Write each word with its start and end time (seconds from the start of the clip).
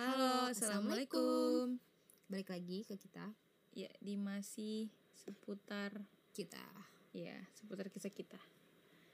Halo, 0.00 0.48
assalamualaikum. 0.48 1.76
Balik 2.32 2.48
lagi 2.48 2.88
ke 2.88 2.96
kita, 2.96 3.36
Ya, 3.76 3.92
di 4.00 4.16
masih 4.16 4.88
seputar 5.12 5.92
kita. 6.32 6.64
ya 7.12 7.36
seputar 7.52 7.92
kisah 7.92 8.08
kita. 8.08 8.40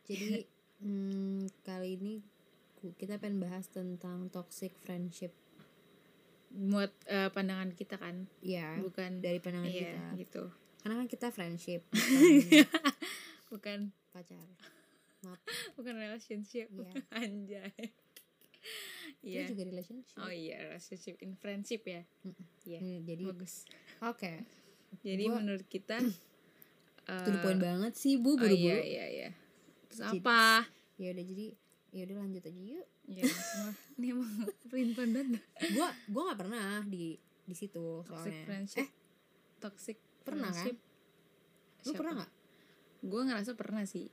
Jadi 0.06 0.46
hmm, 0.86 1.50
kali 1.66 1.98
ini 1.98 2.14
kita 3.02 3.18
pengen 3.18 3.42
bahas 3.42 3.66
tentang 3.66 4.30
toxic 4.30 4.78
friendship. 4.86 5.34
Buat 6.54 6.94
eh, 7.10 7.34
pandangan 7.34 7.74
kita 7.74 7.98
kan, 7.98 8.30
Ya, 8.38 8.78
bukan 8.78 9.18
dari 9.18 9.42
pandangan 9.42 9.66
iya, 9.66 9.90
kita. 9.90 10.06
gitu. 10.22 10.44
Karena 10.86 11.02
kan 11.02 11.08
kita 11.10 11.26
friendship, 11.34 11.82
bukan 11.90 12.70
Bukan 13.50 13.78
pacar. 14.14 14.46
Maaf, 15.26 15.42
bukan 15.82 15.98
relationship. 15.98 16.70
Iya. 16.70 16.94
Anjay. 17.10 17.74
Itu 19.26 19.34
Iya. 19.34 19.44
juga 19.48 19.62
relationship. 19.66 20.16
Oh 20.16 20.30
iya, 20.30 20.56
relationship 20.64 21.16
in 21.18 21.34
friendship 21.34 21.82
ya. 21.82 22.02
Iya. 22.62 22.78
Hmm, 22.78 22.98
jadi, 23.02 23.22
oke. 23.24 23.34
Bagus. 23.34 23.54
Jadi 25.02 25.24
Gua- 25.24 25.36
menurut 25.36 25.66
kita 25.66 25.98
the 27.26 27.30
eh, 27.30 27.40
point 27.40 27.58
banget 27.58 27.92
sih, 27.92 28.14
Bu, 28.16 28.32
oh, 28.32 28.36
buru-buru. 28.36 28.56
iya 28.56 28.80
iya 28.80 29.04
iya. 29.08 29.30
Terus 29.86 30.00
apa? 30.04 30.66
Ya 30.96 31.10
udah 31.10 31.24
jadi 31.24 31.46
ya 31.90 32.02
udah 32.04 32.16
lanjut 32.18 32.42
aja 32.44 32.62
yuk. 32.62 32.86
Ya, 33.06 33.22
semua 33.22 33.70
ini 33.96 34.06
emang 34.10 34.30
pelin-pelan 34.66 35.10
banget. 35.12 35.42
gua 35.72 35.88
gua 36.06 36.22
nggak 36.26 36.40
pernah 36.40 36.66
di 36.82 37.14
di 37.42 37.54
situ 37.54 38.02
Toxic 38.02 38.10
soalnya. 38.26 38.42
friendship. 38.44 38.78
Eh, 38.80 38.88
Toxic 39.58 39.96
pernah 40.22 40.50
kan? 40.50 40.66
friendship. 40.66 40.78
lu 41.82 41.92
pernah 41.94 42.12
nggak? 42.16 42.32
Gue 43.00 43.22
ngerasa 43.22 43.50
pernah 43.54 43.84
sih. 43.84 44.10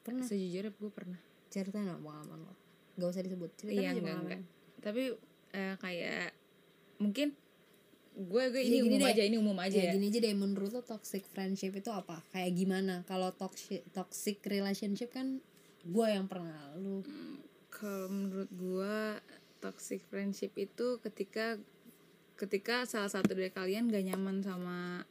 Pernah. 0.00 0.20
Sejujurnya 0.22 0.68
gue 0.70 0.90
pernah. 0.92 1.16
Ceritain 1.48 1.88
dong 1.88 2.04
pengalaman 2.04 2.44
lo. 2.44 2.54
Gak 2.94 3.08
usah 3.08 3.22
disebut. 3.22 3.50
Ceritain 3.54 3.80
Iya 3.80 3.88
aja 3.90 4.00
enggak 4.00 4.18
enggak. 4.20 4.40
Tapi 4.80 5.02
eh, 5.50 5.74
kayak 5.76 6.30
mungkin 6.96 7.28
gue 8.14 8.42
gue 8.46 8.62
Ya, 8.62 8.70
ini 8.70 8.78
umum 8.80 9.00
deh. 9.02 9.10
aja 9.10 9.22
ini 9.26 9.36
umum 9.36 9.58
aja 9.58 9.74
ya, 9.74 9.84
ya. 9.90 9.92
gini 9.98 10.06
aja 10.06 10.18
deh 10.22 10.34
menurut 10.34 10.70
lo 10.70 10.82
toxic 10.82 11.26
friendship 11.26 11.74
itu 11.74 11.90
apa 11.90 12.22
kayak 12.30 12.54
gimana 12.54 13.02
kalau 13.04 13.34
toxic 13.34 13.82
toxic 13.90 14.38
relationship 14.46 15.10
kan 15.10 15.42
gue 15.82 16.06
yang 16.06 16.30
pernah 16.30 16.54
lu 16.78 17.02
Kalau 17.68 18.06
menurut 18.06 18.46
gue 18.54 18.96
toxic 19.58 20.06
friendship 20.06 20.54
itu 20.54 21.02
ketika 21.02 21.58
ketika 22.38 22.86
salah 22.86 23.10
satu 23.10 23.34
dari 23.34 23.50
kalian 23.50 23.90
gak 23.90 24.06
nyaman 24.06 24.46
sama 24.46 25.02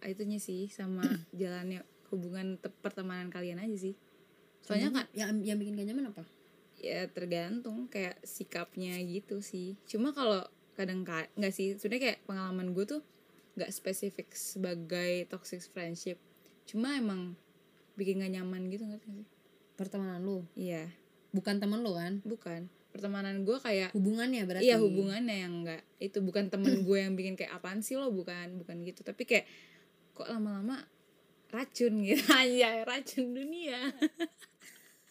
itunya 0.00 0.40
sih 0.40 0.72
sama 0.72 1.04
jalannya 1.36 1.84
hubungan 2.08 2.56
te- 2.56 2.72
pertemanan 2.80 3.28
kalian 3.28 3.60
aja 3.60 3.76
sih. 3.76 3.92
Soalnya 4.64 4.96
kan 4.96 5.04
yang 5.12 5.44
yang 5.44 5.60
bikin 5.60 5.76
gak 5.76 5.92
nyaman 5.92 6.08
apa 6.08 6.24
ya 6.84 7.08
tergantung 7.08 7.88
kayak 7.88 8.20
sikapnya 8.20 9.00
gitu 9.00 9.40
sih. 9.40 9.80
Cuma 9.88 10.12
kalau 10.12 10.44
kadang 10.76 11.00
ka- 11.06 11.30
nggak 11.38 11.54
sih 11.54 11.80
sebenarnya 11.80 12.02
kayak 12.12 12.20
pengalaman 12.28 12.76
gue 12.76 12.84
tuh 12.84 13.00
nggak 13.56 13.70
spesifik 13.72 14.28
sebagai 14.36 15.24
toxic 15.32 15.64
friendship. 15.72 16.20
Cuma 16.68 16.98
emang 17.00 17.38
bikin 17.94 18.20
gak 18.20 18.34
nyaman 18.34 18.66
gitu 18.70 18.84
ngerti 18.84 19.06
gak 19.14 19.26
sih? 19.26 19.28
Pertemanan 19.78 20.20
lu? 20.22 20.42
Iya. 20.58 20.90
Bukan 21.30 21.58
temen 21.62 21.82
lu 21.82 21.94
kan? 21.94 22.22
Bukan. 22.26 22.66
Pertemanan 22.94 23.42
gue 23.42 23.58
kayak 23.58 23.90
hubungannya 23.90 24.46
berarti? 24.46 24.70
Iya 24.70 24.78
hubungannya 24.78 25.36
yang 25.46 25.54
nggak 25.66 25.82
itu 25.98 26.18
bukan 26.22 26.46
temen 26.46 26.86
gue 26.86 26.98
yang 26.98 27.18
bikin 27.18 27.34
kayak 27.34 27.58
apaan 27.58 27.82
sih 27.82 27.98
lo? 27.98 28.10
Bukan 28.10 28.58
bukan 28.62 28.82
gitu. 28.86 29.02
Tapi 29.02 29.22
kayak 29.26 29.46
kok 30.14 30.30
lama-lama 30.30 30.86
racun 31.50 32.02
gitu? 32.06 32.22
Aja 32.30 32.82
racun 32.90 33.34
dunia 33.34 33.90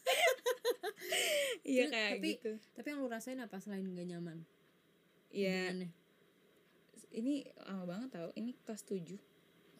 iya 1.66 1.84
kayak 1.88 2.12
tapi 2.18 2.30
gitu 2.34 2.52
tapi 2.74 2.88
yang 2.88 3.00
lu 3.00 3.08
rasain 3.08 3.40
apa 3.40 3.58
selain 3.58 3.88
gak 3.90 4.08
nyaman 4.08 4.40
Iya, 5.34 5.74
ini 7.10 7.42
lama 7.60 7.90
banget 7.90 8.10
tau. 8.14 8.30
Ini 8.34 8.54
kelas 8.62 8.86
7 8.86 9.18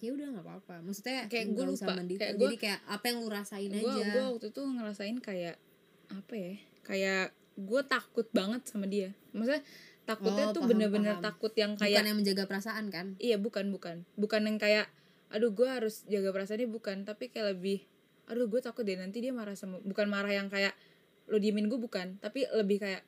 ya 0.02 0.12
udah 0.12 0.34
nggak 0.34 0.44
apa-apa 0.44 0.82
maksudnya 0.82 1.30
Kayak 1.30 1.54
gua 1.54 1.66
usah 1.70 1.86
lupa. 1.86 1.94
mendetail. 1.96 2.20
Kayak 2.20 2.34
gua- 2.34 2.42
jadi 2.44 2.58
kayak 2.58 2.80
apa 2.84 3.04
yang 3.06 3.18
lu 3.22 3.30
rasain 3.30 3.70
Gue 3.70 3.80
aja 3.86 4.04
gua 4.10 4.26
waktu 4.34 4.48
itu 4.50 4.62
ngerasain 4.66 5.18
kayak 5.20 5.56
apa 6.10 6.34
ya? 6.34 6.54
Kayak 6.82 7.24
gue 7.54 7.82
takut 7.86 8.28
banget 8.34 8.62
sama 8.66 8.86
dia. 8.86 9.14
Maksudnya 9.30 9.62
takutnya 10.04 10.46
Oh, 10.46 10.52
tuh 10.52 10.62
bener-bener 10.66 11.16
takut 11.22 11.54
yang 11.54 11.72
bukan 11.74 11.86
kayak 11.86 12.02
yang 12.02 12.18
menjaga 12.18 12.44
perasaan 12.44 12.90
kan 12.90 13.16
iya 13.18 13.38
bukan 13.38 13.70
bukan 13.70 14.04
bukan 14.16 14.42
yang 14.44 14.58
kayak 14.58 14.92
aduh 15.30 15.48
gue 15.50 15.64
harus 15.64 16.04
jaga 16.06 16.30
perasaannya 16.30 16.68
bukan 16.68 17.06
tapi 17.06 17.30
kayak 17.30 17.56
lebih 17.56 17.88
aduh 18.30 18.48
gue 18.48 18.62
takut 18.64 18.88
deh 18.88 18.96
nanti 18.96 19.20
dia 19.20 19.36
marah 19.36 19.56
sama 19.56 19.84
bukan 19.84 20.08
marah 20.08 20.32
yang 20.32 20.48
kayak 20.48 20.72
lo 21.28 21.40
diemin 21.40 21.68
gue 21.68 21.80
bukan 21.80 22.20
tapi 22.20 22.48
lebih 22.56 22.80
kayak 22.84 23.04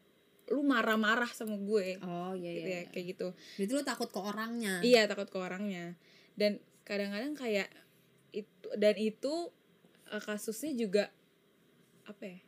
lu 0.54 0.62
marah-marah 0.62 1.30
sama 1.34 1.58
gue. 1.58 1.98
Oh 2.06 2.38
iya 2.38 2.52
gitu 2.54 2.70
iya, 2.70 2.82
ya 2.86 2.92
kayak 2.94 3.06
gitu. 3.18 3.28
Berarti 3.58 3.72
lu 3.74 3.82
takut 3.82 4.10
ke 4.14 4.20
orangnya. 4.22 4.78
Iya 4.86 5.10
takut 5.10 5.26
ke 5.26 5.38
orangnya. 5.42 5.98
Dan 6.38 6.62
kadang-kadang 6.86 7.34
kayak 7.34 7.70
itu 8.30 8.68
dan 8.78 8.96
itu 9.00 9.50
eh, 10.14 10.22
kasusnya 10.22 10.78
juga 10.78 11.10
apa 12.06 12.24
ya 12.30 12.40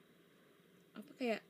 apa 0.94 1.12
kayak 1.18 1.42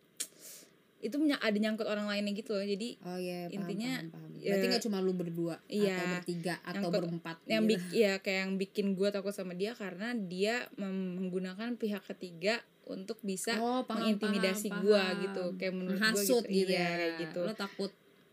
itu 0.97 1.13
ada 1.13 1.53
nyangkut 1.53 1.85
orang 1.85 2.09
lainnya 2.09 2.33
gitu 2.33 2.57
loh 2.57 2.65
jadi 2.65 2.97
Oh 3.05 3.15
iya, 3.15 3.45
paham, 3.45 3.53
Intinya, 3.53 3.91
paham, 4.01 4.09
paham. 4.09 4.31
Berarti 4.37 4.65
nggak 4.65 4.83
cuma 4.83 4.97
lu 4.97 5.13
berdua 5.13 5.55
iya, 5.67 5.93
atau 5.93 6.05
bertiga 6.15 6.55
atau 6.59 6.73
nyangkut- 6.81 7.03
berempat. 7.05 7.35
yang 7.45 7.63
gitu. 7.63 7.69
bik 7.69 7.83
ya 7.93 8.13
kayak 8.17 8.39
yang 8.41 8.53
bikin 8.55 8.85
gue 8.93 9.09
takut 9.09 9.29
sama 9.29 9.53
dia 9.53 9.71
karena 9.73 10.17
dia 10.17 10.65
menggunakan 10.75 11.77
pihak 11.77 12.01
ketiga 12.07 12.59
untuk 12.83 13.19
bisa 13.21 13.53
oh, 13.57 13.83
paham, 13.83 14.09
mengintimidasi 14.09 14.71
paham. 14.71 14.83
gitu, 15.21 15.43
kayak 15.55 15.73
menurut 15.75 15.99
Menghasut 15.99 16.43
gitu. 16.45 16.55
gitu, 16.65 16.71
Iya, 16.71 16.81
ya. 16.81 16.89
kayak 16.95 17.13
gitu. 17.21 17.39
Lo 17.43 17.53
takut 17.53 17.91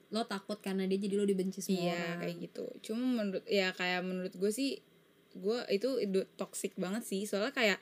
lo 0.09 0.23
takut 0.25 0.59
karena 0.59 0.87
dia 0.87 0.97
jadi 0.97 1.15
lo 1.19 1.27
dibenci 1.27 1.59
semua 1.59 1.85
Iya 1.85 1.99
orang. 1.99 2.19
kayak 2.23 2.37
gitu. 2.41 2.65
Cuma 2.81 3.03
menurut 3.03 3.45
ya 3.45 3.75
kayak 3.75 4.01
menurut 4.01 4.33
gue 4.33 4.51
sih 4.51 4.79
gue 5.35 5.59
itu 5.69 5.99
itu 5.99 6.23
toxic 6.39 6.73
banget 6.77 7.03
sih. 7.03 7.27
Soalnya 7.27 7.51
kayak 7.51 7.79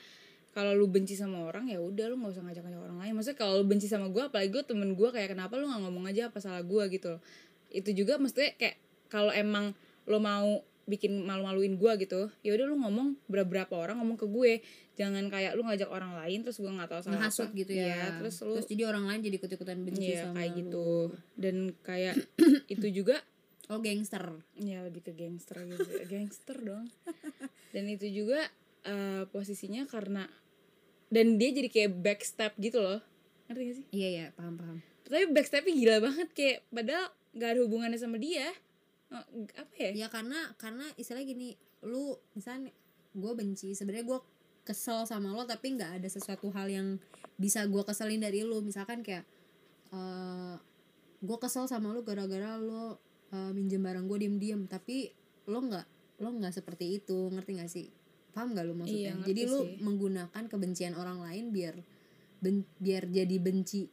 kalau 0.52 0.72
lu 0.72 0.84
benci 0.84 1.12
sama 1.12 1.42
orang 1.42 1.64
ya 1.66 1.80
udah 1.80 2.06
lu 2.06 2.16
nggak 2.16 2.32
usah 2.32 2.44
ngajak-ngajak 2.44 2.80
orang 2.82 2.98
lain. 3.00 3.12
Maksudnya 3.12 3.38
kalau 3.38 3.54
lu 3.58 3.64
benci 3.64 3.86
sama 3.86 4.06
gue 4.06 4.22
apalagi 4.22 4.48
gue 4.48 4.62
temen 4.62 4.92
gue 4.92 5.08
kayak 5.08 5.32
kenapa 5.32 5.56
lu 5.56 5.64
nggak 5.64 5.82
ngomong 5.82 6.04
aja 6.06 6.28
apa 6.28 6.38
salah 6.38 6.60
gue 6.60 6.82
gitu. 6.90 7.16
loh. 7.16 7.20
Itu 7.68 7.90
juga 7.90 8.16
maksudnya 8.16 8.52
kayak 8.54 8.76
kalau 9.08 9.32
emang 9.32 9.72
lo 10.04 10.18
mau 10.18 10.60
bikin 10.82 11.22
malu-maluin 11.22 11.78
gue 11.78 11.92
gitu 11.96 12.26
ya 12.42 12.52
udah 12.52 12.66
lu 12.66 12.74
ngomong 12.74 13.14
beberapa 13.30 13.78
orang 13.78 14.02
ngomong 14.02 14.18
ke 14.18 14.26
gue 14.26 14.58
jangan 14.92 15.30
kayak 15.30 15.54
lu 15.54 15.62
ngajak 15.62 15.86
orang 15.86 16.18
lain 16.18 16.42
terus 16.42 16.58
gue 16.58 16.66
nggak 16.66 16.90
tahu 16.90 17.00
salah 17.00 17.22
Menghasut 17.22 17.48
apa. 17.48 17.54
gitu 17.54 17.72
ya. 17.72 17.86
Iya, 17.86 18.06
terus 18.18 18.34
lu 18.42 18.58
jadi 18.58 18.82
orang 18.84 19.04
lain 19.06 19.20
jadi 19.22 19.34
ikut-ikutan 19.38 19.78
benci 19.78 20.10
Iya 20.10 20.26
sama 20.26 20.42
kayak 20.42 20.50
lu. 20.50 20.58
gitu 20.58 20.88
dan 21.38 21.56
kayak 21.80 22.14
itu 22.74 22.86
juga 22.92 23.22
Oh, 23.70 23.78
gangster. 23.78 24.26
ya 24.52 24.82
lebih 24.82 25.00
ke 25.00 25.14
gangster 25.14 25.64
gitu 25.64 25.86
gangster 26.04 26.58
dong 26.60 26.90
dan 27.70 27.84
itu 27.86 28.04
juga 28.10 28.42
eh, 28.82 29.22
posisinya 29.30 29.86
karena 29.86 30.26
dan 31.12 31.36
dia 31.36 31.52
jadi 31.52 31.68
kayak 31.68 31.90
backstep 32.00 32.52
gitu 32.56 32.80
loh. 32.80 33.04
Ngerti 33.52 33.62
gak 33.68 33.76
sih? 33.76 33.86
Iya, 33.92 34.08
iya, 34.08 34.26
paham, 34.32 34.56
paham. 34.56 34.78
tapi 35.02 35.28
backstepnya 35.28 35.74
gila 35.76 35.96
banget 36.08 36.28
kayak 36.32 36.58
padahal 36.72 37.12
nggak 37.36 37.50
ada 37.52 37.60
hubungannya 37.60 38.00
sama 38.00 38.16
dia. 38.16 38.48
Oh, 39.12 39.20
apa 39.60 39.74
ya? 39.76 39.92
Ya 39.92 40.06
karena 40.08 40.56
karena 40.56 40.88
istilahnya 40.96 41.28
gini, 41.28 41.48
lu 41.84 42.16
misalnya 42.32 42.72
gue 43.12 43.32
benci, 43.36 43.76
sebenarnya 43.76 44.08
gue 44.08 44.20
kesel 44.64 45.04
sama 45.04 45.36
lo 45.36 45.44
tapi 45.44 45.76
nggak 45.76 46.00
ada 46.00 46.08
sesuatu 46.08 46.48
hal 46.56 46.70
yang 46.72 46.88
bisa 47.36 47.68
gue 47.68 47.82
keselin 47.84 48.24
dari 48.24 48.40
lu. 48.40 48.64
Misalkan 48.64 49.04
kayak 49.04 49.28
eh 49.92 50.56
gue 51.20 51.38
kesel 51.38 51.68
sama 51.68 51.92
lu 51.92 52.00
gara-gara 52.00 52.56
lo 52.56 52.96
eh, 53.36 53.52
minjem 53.52 53.84
barang 53.84 54.08
gue 54.08 54.18
diem-diem 54.24 54.64
tapi 54.64 55.12
lo 55.44 55.60
nggak 55.60 55.86
lo 56.24 56.28
nggak 56.40 56.56
seperti 56.56 57.04
itu. 57.04 57.28
Ngerti 57.28 57.50
gak 57.60 57.68
sih 57.68 57.86
paham 58.32 58.56
gak 58.56 58.64
lu 58.64 58.74
maksudnya? 58.74 59.12
Iya, 59.16 59.24
jadi 59.28 59.42
lu 59.48 59.60
sih. 59.60 59.76
menggunakan 59.84 60.42
kebencian 60.48 60.94
orang 60.96 61.20
lain 61.20 61.52
biar 61.52 61.76
ben- 62.40 62.68
biar 62.80 63.06
jadi 63.08 63.36
benci 63.38 63.86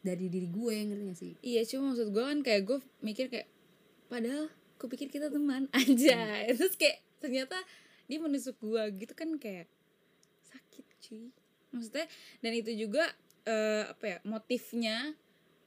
dari 0.00 0.30
diri 0.30 0.48
gue 0.48 0.74
ngerti 0.74 1.04
gak 1.10 1.18
sih? 1.18 1.32
Iya 1.42 1.62
cuma 1.68 1.92
maksud 1.92 2.08
gue 2.14 2.24
kan 2.24 2.38
kayak 2.40 2.62
gue 2.64 2.78
mikir 3.02 3.26
kayak 3.28 3.48
padahal 4.06 4.46
gue 4.78 4.88
pikir 4.88 5.08
kita 5.10 5.28
teman 5.28 5.66
aja. 5.80 6.46
Terus 6.54 6.74
kayak 6.78 7.02
ternyata 7.18 7.58
dia 8.06 8.18
menusuk 8.20 8.56
gue 8.62 8.82
gitu 9.00 9.12
kan 9.12 9.34
kayak 9.36 9.66
sakit 10.46 10.86
cuy. 11.02 11.28
Maksudnya 11.74 12.06
dan 12.40 12.52
itu 12.54 12.70
juga 12.78 13.10
eh, 13.44 13.90
apa 13.90 14.04
ya 14.06 14.18
motifnya 14.22 15.18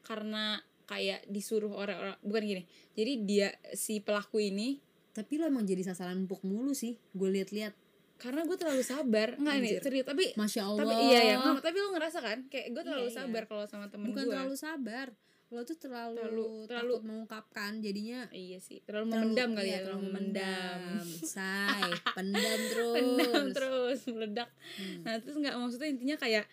karena 0.07 0.63
kayak 0.87 1.27
disuruh 1.27 1.75
orang-orang 1.75 2.15
bukan 2.23 2.43
gini. 2.47 2.63
Jadi 2.95 3.13
dia 3.27 3.51
si 3.75 3.99
pelaku 3.99 4.39
ini 4.39 4.79
tapi 5.11 5.41
lo 5.41 5.49
emang 5.49 5.65
jadi 5.65 5.81
sasaran 5.81 6.29
empuk 6.29 6.45
mulu 6.45 6.77
sih 6.77 6.93
gue 7.17 7.29
liat-liat 7.33 7.73
karena 8.17 8.41
gue 8.41 8.53
terlalu 8.55 8.81
sabar 8.81 9.33
nggak 9.33 9.55
nih 9.57 9.71
serius 9.79 10.03
tapi 10.03 10.33
masya 10.33 10.65
allah. 10.65 10.81
tapi 10.83 10.93
iya. 11.05 11.19
Ya 11.23 11.35
nggak, 11.37 11.61
tapi 11.61 11.77
lo 11.77 11.89
ngerasa 11.91 12.19
kan? 12.19 12.39
Kayak 12.47 12.67
gue 12.71 12.83
terlalu 12.83 13.03
Iya, 13.03 13.13
iya. 13.13 13.19
sabar 13.19 13.43
kalau 13.45 13.63
sama 13.63 13.85
temen 13.87 14.05
bukan 14.07 14.23
gue 14.23 14.31
terlalu 14.31 14.55
sabar. 14.55 15.07
Lo 15.47 15.63
tuh 15.63 15.77
terlalu, 15.77 16.19
Terlalu- 16.19 16.43
takut 16.43 16.67
terlalu- 16.67 16.99
mengungkapkan 17.03 17.71
jadinya 17.79 18.27
iya 18.31 18.59
sih 18.59 18.81
terlalu, 18.81 19.07
terlalu- 19.07 19.23
memendam 19.23 19.49
kali 19.53 19.63
iya, 19.65 19.73
ya 19.73 19.85
terlalu 19.85 20.01
memendam. 20.03 20.81
say 21.23 21.87
pendam 22.17 22.59
terus. 22.67 22.93
Pendam 22.93 23.45
terus 23.51 23.99
meledak. 24.07 24.49
Hmm. 24.75 24.99
nah 25.01 25.13
terus 25.17 25.35
nggak 25.35 25.55
maksudnya 25.55 25.87
intinya 25.87 26.15
kayak 26.17 26.45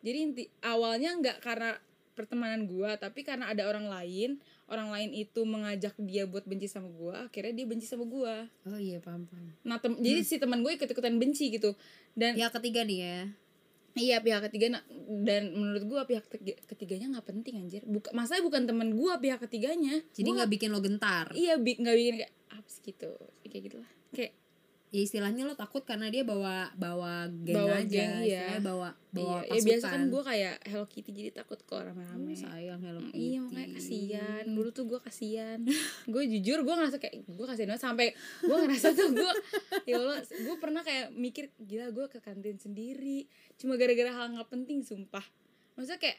jadi 0.00 0.18
inti 0.20 0.44
awalnya 0.60 1.14
nggak 1.14 1.38
karena 1.38 1.78
pertemanan 2.12 2.66
gua 2.66 2.96
tapi 2.96 3.22
karena 3.22 3.46
ada 3.46 3.64
orang 3.64 3.86
lain 3.86 4.42
orang 4.72 4.88
lain 4.88 5.10
itu 5.12 5.44
mengajak 5.44 5.92
dia 6.00 6.24
buat 6.24 6.48
benci 6.48 6.64
sama 6.64 6.88
gua 6.88 7.28
akhirnya 7.28 7.52
dia 7.52 7.66
benci 7.68 7.84
sama 7.84 8.08
gua. 8.08 8.48
Oh 8.64 8.80
iya 8.80 8.96
paham 8.98 9.28
paham. 9.28 9.52
Nah 9.62 9.76
tem- 9.76 10.00
jadi 10.00 10.24
si 10.24 10.40
teman 10.40 10.64
gue 10.64 10.72
ikut 10.72 10.88
ikutan 10.88 11.20
benci 11.20 11.52
gitu. 11.52 11.76
Dan 12.16 12.40
ya 12.40 12.48
ketiga 12.48 12.82
nih 12.82 12.98
ya 12.98 13.18
iya 13.92 14.16
pihak 14.24 14.48
ketiga 14.48 14.80
nah, 14.80 14.82
dan 15.20 15.52
menurut 15.52 15.84
gua 15.84 16.08
pihak 16.08 16.24
ketiga- 16.24 16.56
ketiganya 16.64 17.12
nggak 17.12 17.28
penting 17.28 17.60
anjir. 17.60 17.84
Bukan 17.84 18.16
masalahnya 18.16 18.48
bukan 18.48 18.62
teman 18.64 18.88
gua 18.96 19.20
pihak 19.20 19.44
ketiganya. 19.44 20.00
Jadi 20.16 20.28
nggak 20.32 20.48
bikin 20.48 20.72
lo 20.72 20.80
gentar. 20.80 21.28
Iya 21.36 21.60
bi- 21.60 21.76
nggak 21.76 21.96
bikin 22.00 22.14
kayak 22.18 22.32
apa 22.48 22.68
sih 22.68 22.82
gitu 22.82 23.12
kayak 23.44 23.62
gitu 23.68 23.76
lah 23.80 23.90
kayak 24.12 24.32
ya 24.92 25.00
istilahnya 25.00 25.48
lo 25.48 25.56
takut 25.56 25.88
karena 25.88 26.12
dia 26.12 26.20
bawa 26.20 26.68
bawa 26.76 27.24
geng 27.24 27.56
Bawa 27.56 27.80
aja 27.80 27.88
geng, 27.88 28.28
iya. 28.28 28.60
bawa 28.60 28.92
bawa 29.08 29.40
iya, 29.48 29.56
ya 29.56 29.60
biasa 29.64 29.86
kan 29.88 30.02
gue 30.12 30.20
kayak 30.20 30.54
Hello 30.68 30.84
Kitty 30.84 31.10
jadi 31.16 31.30
takut 31.32 31.56
ke 31.64 31.72
orang 31.72 31.96
Oh, 31.96 32.28
sayang 32.36 32.76
Hello 32.84 33.00
Mm, 33.00 33.08
Kitty. 33.08 33.24
Iya 33.24 33.38
makanya 33.40 33.68
kasihan. 33.80 34.44
Dulu 34.52 34.68
tuh 34.68 34.84
gue 34.84 35.00
kasihan. 35.00 35.58
Gue 36.04 36.22
jujur 36.28 36.60
gue 36.60 36.74
ngerasa 36.76 37.00
kayak 37.00 37.24
Gue 37.24 37.46
kasihan 37.48 37.72
banget 37.72 37.84
Sampai 37.88 38.06
gue 38.44 38.52
ngerasa 38.52 38.88
tuh 38.92 39.08
gue 39.16 39.32
Ya 39.88 39.96
Allah 39.96 40.20
Gue 40.28 40.56
pernah 40.60 40.84
kayak 40.84 41.16
mikir 41.16 41.48
Gila 41.56 41.88
gue 41.88 42.06
ke 42.12 42.20
kantin 42.20 42.60
sendiri. 42.60 43.24
Cuma 43.56 43.80
gara-gara 43.80 44.12
hal 44.12 44.36
gak 44.36 44.48
penting 44.52 44.84
sumpah. 44.84 45.24
Maksudnya 45.72 46.00
kayak 46.04 46.18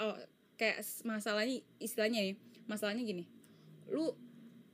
oh, 0.00 0.16
Kayak 0.56 0.80
masalahnya 1.04 1.60
Istilahnya 1.76 2.32
nih 2.32 2.36
Masalahnya 2.64 3.04
gini. 3.04 3.28
Lu 3.92 4.16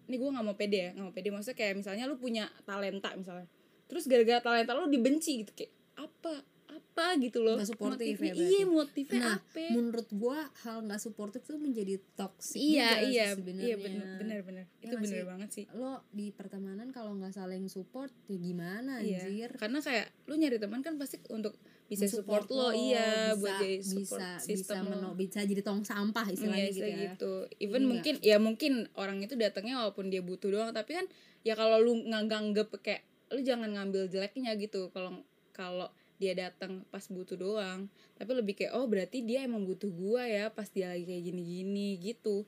Ini 0.07 0.17
gue 0.17 0.29
gak 0.29 0.43
mau 0.43 0.55
pede 0.55 0.79
ya 0.79 0.91
Gak 0.93 1.03
mau 1.03 1.11
pede. 1.11 1.29
Maksudnya 1.29 1.57
kayak 1.57 1.75
misalnya 1.77 2.05
lu 2.05 2.17
punya 2.17 2.47
talenta 2.63 3.11
misalnya. 3.13 3.47
Terus 3.87 4.05
gara-gara 4.05 4.41
talenta 4.41 4.73
lu 4.73 4.87
dibenci 4.87 5.43
gitu 5.43 5.53
Kayak 5.53 5.73
apa? 5.97 6.35
Apa? 6.67 7.13
gitu 7.17 7.41
loh. 7.41 7.57
Nggak 7.57 7.71
suportif 7.71 8.05
Motifnya- 8.17 8.27
ya 8.27 8.35
berarti. 8.35 8.53
Iya 8.53 8.65
motifnya 8.67 9.21
Nah, 9.23 9.37
apa? 9.39 9.65
menurut 9.71 10.09
gua 10.11 10.39
hal 10.59 10.79
nggak 10.83 10.99
suportif 10.99 11.41
tuh 11.43 11.57
menjadi 11.57 11.95
toxic 12.15 12.57
iya 12.57 12.89
juga 12.91 13.07
iya. 13.07 13.25
Sih 13.25 13.35
sebenarnya. 13.37 13.67
iya 13.67 13.77
bener 13.77 14.07
bener 14.17 14.39
bener. 14.43 14.65
Ya 14.65 14.73
itu 14.77 14.85
nggak 14.87 15.03
bener 15.03 15.15
sih? 15.15 15.27
banget 15.27 15.49
sih. 15.53 15.65
Lo 15.73 15.93
di 16.11 16.27
pertemanan 16.31 16.89
kalau 16.91 17.13
nggak 17.15 17.33
saling 17.33 17.65
support 17.67 18.09
ya 18.27 18.37
gimana 18.37 18.99
iya 18.99 19.25
anjir? 19.25 19.51
karena 19.55 19.79
kayak 19.79 20.07
lu 20.25 20.35
nyari 20.35 20.57
teman 20.57 20.81
kan 20.81 20.97
pasti 20.97 21.21
untuk 21.29 21.57
bisa 21.87 22.11
support 22.11 22.51
lo 22.51 22.75
iya 22.75 23.31
bisa, 23.31 23.39
buat 23.39 23.55
jadi 23.59 23.77
support 23.79 24.19
bisa 24.19 24.29
sistem 24.43 24.59
bisa 24.59 24.75
lo 24.83 24.91
meno- 24.91 25.15
bisa 25.15 25.41
jadi 25.43 25.63
tong 25.63 25.83
sampah 25.83 26.27
istilahnya 26.29 26.67
Iya, 26.67 26.75
gitu 26.75 26.83
ya 26.85 26.99
gitu. 27.07 27.33
Even 27.59 27.83
Iya. 27.83 27.89
mungkin 27.89 28.15
ya 28.21 28.37
mungkin 28.43 28.73
orang 28.95 29.19
itu 29.23 29.35
datangnya 29.35 29.79
walaupun 29.81 30.11
dia 30.11 30.19
butuh 30.21 30.51
doang, 30.51 30.71
tapi 30.71 30.95
kan 30.95 31.07
ya 31.43 31.55
kalau 31.55 31.79
lu 31.79 32.03
nganggap 32.03 32.75
kayak 32.81 33.03
lu 33.31 33.41
jangan 33.41 33.71
ngambil 33.71 34.11
jeleknya 34.11 34.59
gitu. 34.59 34.91
Kalau 34.91 35.23
kalau 35.51 35.87
dia 36.17 36.33
datang 36.33 36.83
pas 36.89 37.07
butuh 37.07 37.37
doang, 37.37 37.87
tapi 38.17 38.31
lebih 38.35 38.57
kayak 38.57 38.75
oh 38.75 38.87
berarti 38.87 39.23
dia 39.23 39.45
emang 39.45 39.63
butuh 39.63 39.89
gua 39.89 40.25
ya 40.25 40.49
pas 40.49 40.67
dia 40.67 40.91
lagi 40.91 41.07
kayak 41.07 41.23
gini-gini 41.25 42.03
gitu. 42.03 42.43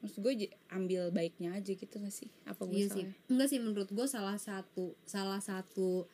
Maksud 0.00 0.24
gue 0.24 0.48
ambil 0.72 1.12
baiknya 1.12 1.52
aja 1.52 1.76
gitu 1.76 2.00
gak 2.00 2.08
sih? 2.08 2.32
Apa 2.48 2.64
gue 2.64 2.72
iya 2.74 2.88
sih 2.88 3.04
salah? 3.04 3.28
enggak 3.28 3.48
sih 3.52 3.60
menurut 3.60 3.84
gue 3.86 4.06
salah 4.08 4.40
satu 4.40 4.96
salah 5.04 5.38
satu 5.38 6.08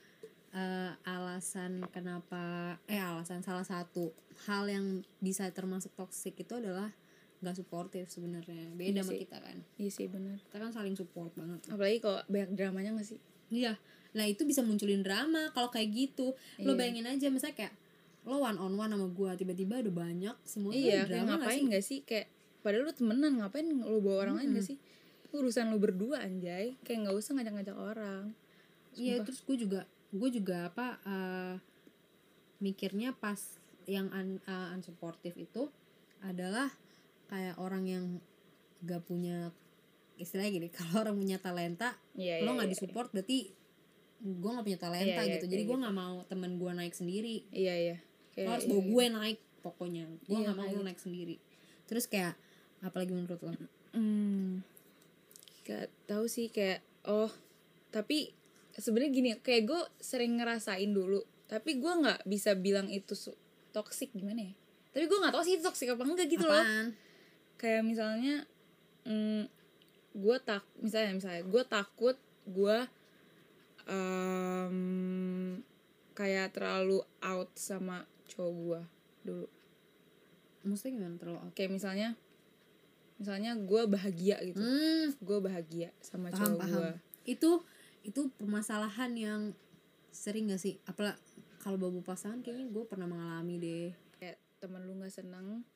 eh, 0.56 0.92
alasan 1.04 1.84
kenapa 1.92 2.76
eh 2.86 2.96
alasan 2.96 3.44
salah 3.44 3.62
satu 3.62 4.08
hal 4.48 4.64
yang 4.66 4.86
bisa 5.18 5.44
termasuk 5.52 5.92
toxic 5.92 6.32
itu 6.34 6.52
adalah 6.52 6.88
nggak 7.36 7.52
suportif 7.54 8.08
sebenarnya 8.08 8.72
beda 8.72 8.88
Iya 8.90 9.02
sama 9.04 9.12
sih. 9.12 9.20
kita 9.20 9.36
kan 9.38 9.56
Iya 9.76 9.90
sih 9.92 10.06
benar. 10.08 10.40
kita 10.40 10.56
kan 10.56 10.70
saling 10.72 10.96
support 10.96 11.36
banget 11.36 11.60
Apalagi 11.68 12.00
kalau 12.00 12.24
banyak 12.26 12.50
dramanya 12.56 12.96
gak 12.96 13.04
sih? 13.06 13.20
Iya, 13.46 13.76
nah 14.10 14.24
itu 14.24 14.42
bisa 14.42 14.64
munculin 14.64 15.04
drama 15.04 15.52
kalau 15.52 15.68
kayak 15.68 15.92
gitu. 15.92 16.32
Lo 16.58 16.72
Iya. 16.72 16.78
bayangin 16.80 17.06
aja 17.06 17.26
misalnya 17.28 17.54
kayak 17.54 17.74
lo 18.26 18.42
one 18.42 18.58
on 18.58 18.74
one 18.74 18.90
sama 18.90 19.06
gua 19.06 19.36
tiba-tiba 19.36 19.78
ada 19.78 19.92
banyak 19.92 20.34
semua 20.42 20.74
iya, 20.74 21.04
kayak 21.04 21.08
drama 21.12 21.22
nggak 21.22 21.38
ngapain 21.38 21.60
sih? 21.60 21.70
gak 21.70 21.84
sih? 21.84 21.98
Kayak 22.02 22.26
padahal 22.58 22.82
lu 22.82 22.92
temenan 22.96 23.32
ngapain 23.38 23.66
lu 23.68 23.98
bawa 24.00 24.16
orang 24.24 24.34
lain 24.40 24.48
gak 24.56 24.66
sih? 24.66 24.78
Urusan 25.30 25.68
lu 25.68 25.78
berdua 25.78 26.24
anjay. 26.24 26.74
Kayak 26.82 26.98
nggak 27.06 27.16
usah 27.20 27.36
ngajak-ngajak 27.36 27.76
orang. 27.76 28.24
Iya, 28.96 29.20
terus 29.22 29.44
gue 29.44 29.56
juga 29.60 29.84
gue 30.14 30.28
juga 30.30 30.70
apa 30.70 30.86
eh, 31.02 31.54
mikirnya 32.62 33.12
pas 33.16 33.38
yang 33.86 34.10
un, 34.10 34.42
uh, 34.42 34.74
unsupportive 34.74 35.38
itu 35.38 35.70
adalah 36.24 36.66
kayak 37.30 37.54
orang 37.62 37.84
yang 37.86 38.04
gak 38.82 39.06
punya 39.06 39.54
istilahnya 40.18 40.50
gini 40.58 40.68
kalau 40.76 41.06
orang 41.06 41.16
punya 41.16 41.38
talenta 41.38 41.94
Iya, 42.16 42.42
lo 42.42 42.50
iya, 42.50 42.56
nggak 42.56 42.68
iya. 42.68 42.74
disupport 42.74 43.08
berarti 43.12 43.38
gue 44.16 44.50
nggak 44.50 44.66
punya 44.66 44.80
talenta 44.80 45.20
Iya, 45.22 45.28
iya, 45.28 45.34
gitu 45.38 45.46
jadi 45.46 45.62
kayak 45.62 45.70
gue 45.70 45.82
nggak 45.86 45.96
mau 45.96 46.16
temen 46.26 46.50
gue 46.56 46.72
naik 46.72 46.94
sendiri 46.96 47.36
Iya, 47.52 47.74
iya. 47.76 47.96
Kayak, 48.32 48.46
lo 48.46 48.50
harus 48.56 48.64
iya, 48.66 48.72
bawa 48.72 48.80
iya. 48.82 48.88
gue 48.90 49.04
naik 49.12 49.38
pokoknya 49.62 50.04
gue 50.08 50.34
Iya, 50.34 50.44
nggak 50.48 50.56
mau 50.56 50.70
lo 50.72 50.82
naik 50.82 51.00
sendiri 51.00 51.36
terus 51.86 52.04
kayak 52.10 52.34
apalagi 52.82 53.12
menurut 53.14 53.40
lo 53.40 53.52
Hmm. 53.96 54.60
Gak 55.64 55.88
tahu 56.04 56.28
sih 56.28 56.52
kayak 56.52 56.84
oh 57.08 57.32
tapi 57.88 58.36
sebenarnya 58.80 59.12
gini 59.12 59.28
kayak 59.40 59.62
gue 59.68 59.80
sering 60.00 60.36
ngerasain 60.36 60.90
dulu 60.92 61.24
tapi 61.46 61.78
gue 61.78 61.92
nggak 61.92 62.26
bisa 62.26 62.58
bilang 62.58 62.90
itu 62.90 63.14
toxic 63.70 64.10
gimana 64.10 64.50
ya? 64.50 64.54
Tapi 64.90 65.04
gue 65.06 65.18
nggak 65.20 65.34
tahu 65.36 65.44
sih 65.46 65.54
itu 65.60 65.62
toxic 65.62 65.92
apa 65.92 66.02
enggak 66.02 66.26
gitu 66.26 66.46
loh. 66.48 66.58
Apaan? 66.58 66.86
Kayak 67.60 67.82
misalnya 67.86 68.34
mm, 69.06 69.44
gue 70.16 70.36
tak 70.42 70.64
misalnya 70.82 71.12
misalnya 71.14 71.42
gue 71.46 71.62
takut 71.68 72.16
gue 72.46 72.78
em, 73.86 74.78
kayak 76.18 76.56
terlalu 76.56 77.04
out 77.22 77.50
sama 77.54 78.02
cowok 78.26 78.52
gue 78.58 78.80
dulu. 79.22 79.46
Maksudnya 80.66 80.92
gimana 80.98 81.14
terlalu 81.20 81.38
out? 81.46 81.52
kayak 81.54 81.70
misalnya 81.70 82.08
misalnya 83.22 83.54
gue 83.54 83.82
bahagia 83.86 84.36
gitu. 84.42 84.58
Hmm, 84.58 85.14
gue 85.22 85.38
bahagia 85.38 85.88
sama 86.02 86.34
Paham, 86.34 86.58
cowok 86.58 86.60
gue. 86.66 86.90
itu 87.30 87.50
itu 88.06 88.30
permasalahan 88.32 89.10
yang 89.12 89.40
sering 90.08 90.46
gak 90.46 90.58
sih 90.58 90.78
apalagi 90.84 91.18
kalau 91.58 91.76
babu 91.76 91.98
pasangan 92.00 92.40
kayaknya 92.40 92.66
gue 92.66 92.84
pernah 92.84 93.04
mengalami 93.04 93.54
deh 93.58 93.88
kayak 94.16 94.38
temen 94.56 94.80
lu 94.80 94.94
nggak 94.94 95.10
seneng 95.10 95.66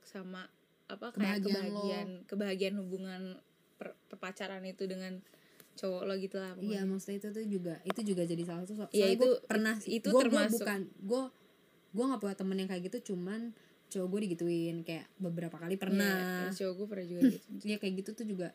sama 0.00 0.48
apa 0.86 1.12
kayak 1.12 1.38
Kebahagiaan 1.38 1.44
lo. 1.66 1.76
kebahagiaan 1.76 2.08
kebahagiaan 2.24 2.76
hubungan 2.78 3.22
per- 3.76 3.98
perpacaran 4.08 4.64
itu 4.64 4.84
dengan 4.84 5.20
cowok 5.76 6.02
lo 6.02 6.14
gitu 6.16 6.36
lah 6.36 6.56
pokoknya. 6.56 6.72
iya 6.72 6.82
maksudnya 6.82 7.16
itu 7.18 7.28
tuh 7.30 7.44
juga 7.46 7.74
itu 7.84 8.00
juga 8.02 8.22
jadi 8.24 8.42
salah 8.42 8.64
satu 8.64 8.74
so- 8.78 8.90
Iya, 8.90 9.12
soalnya 9.12 9.16
itu- 9.20 9.40
pernah 9.44 9.74
itu 9.78 10.08
gue 10.08 10.22
termasuk. 10.24 10.56
bukan 10.56 10.80
gue 10.88 11.22
gue 11.92 12.04
nggak 12.06 12.20
punya 12.20 12.34
temen 12.34 12.56
yang 12.56 12.68
kayak 12.68 12.82
gitu 12.86 12.98
cuman 13.06 13.40
cowok 13.86 14.08
gue 14.08 14.20
digituin 14.24 14.76
kayak 14.82 15.06
beberapa 15.16 15.54
kali 15.54 15.76
pernah 15.76 16.48
cowok 16.50 16.74
gue 16.74 16.86
pernah 16.88 17.06
juga 17.06 17.20
gitu 17.28 17.46
Iya 17.68 17.76
kayak 17.76 17.94
gitu 18.00 18.10
tuh 18.14 18.26
juga 18.26 18.48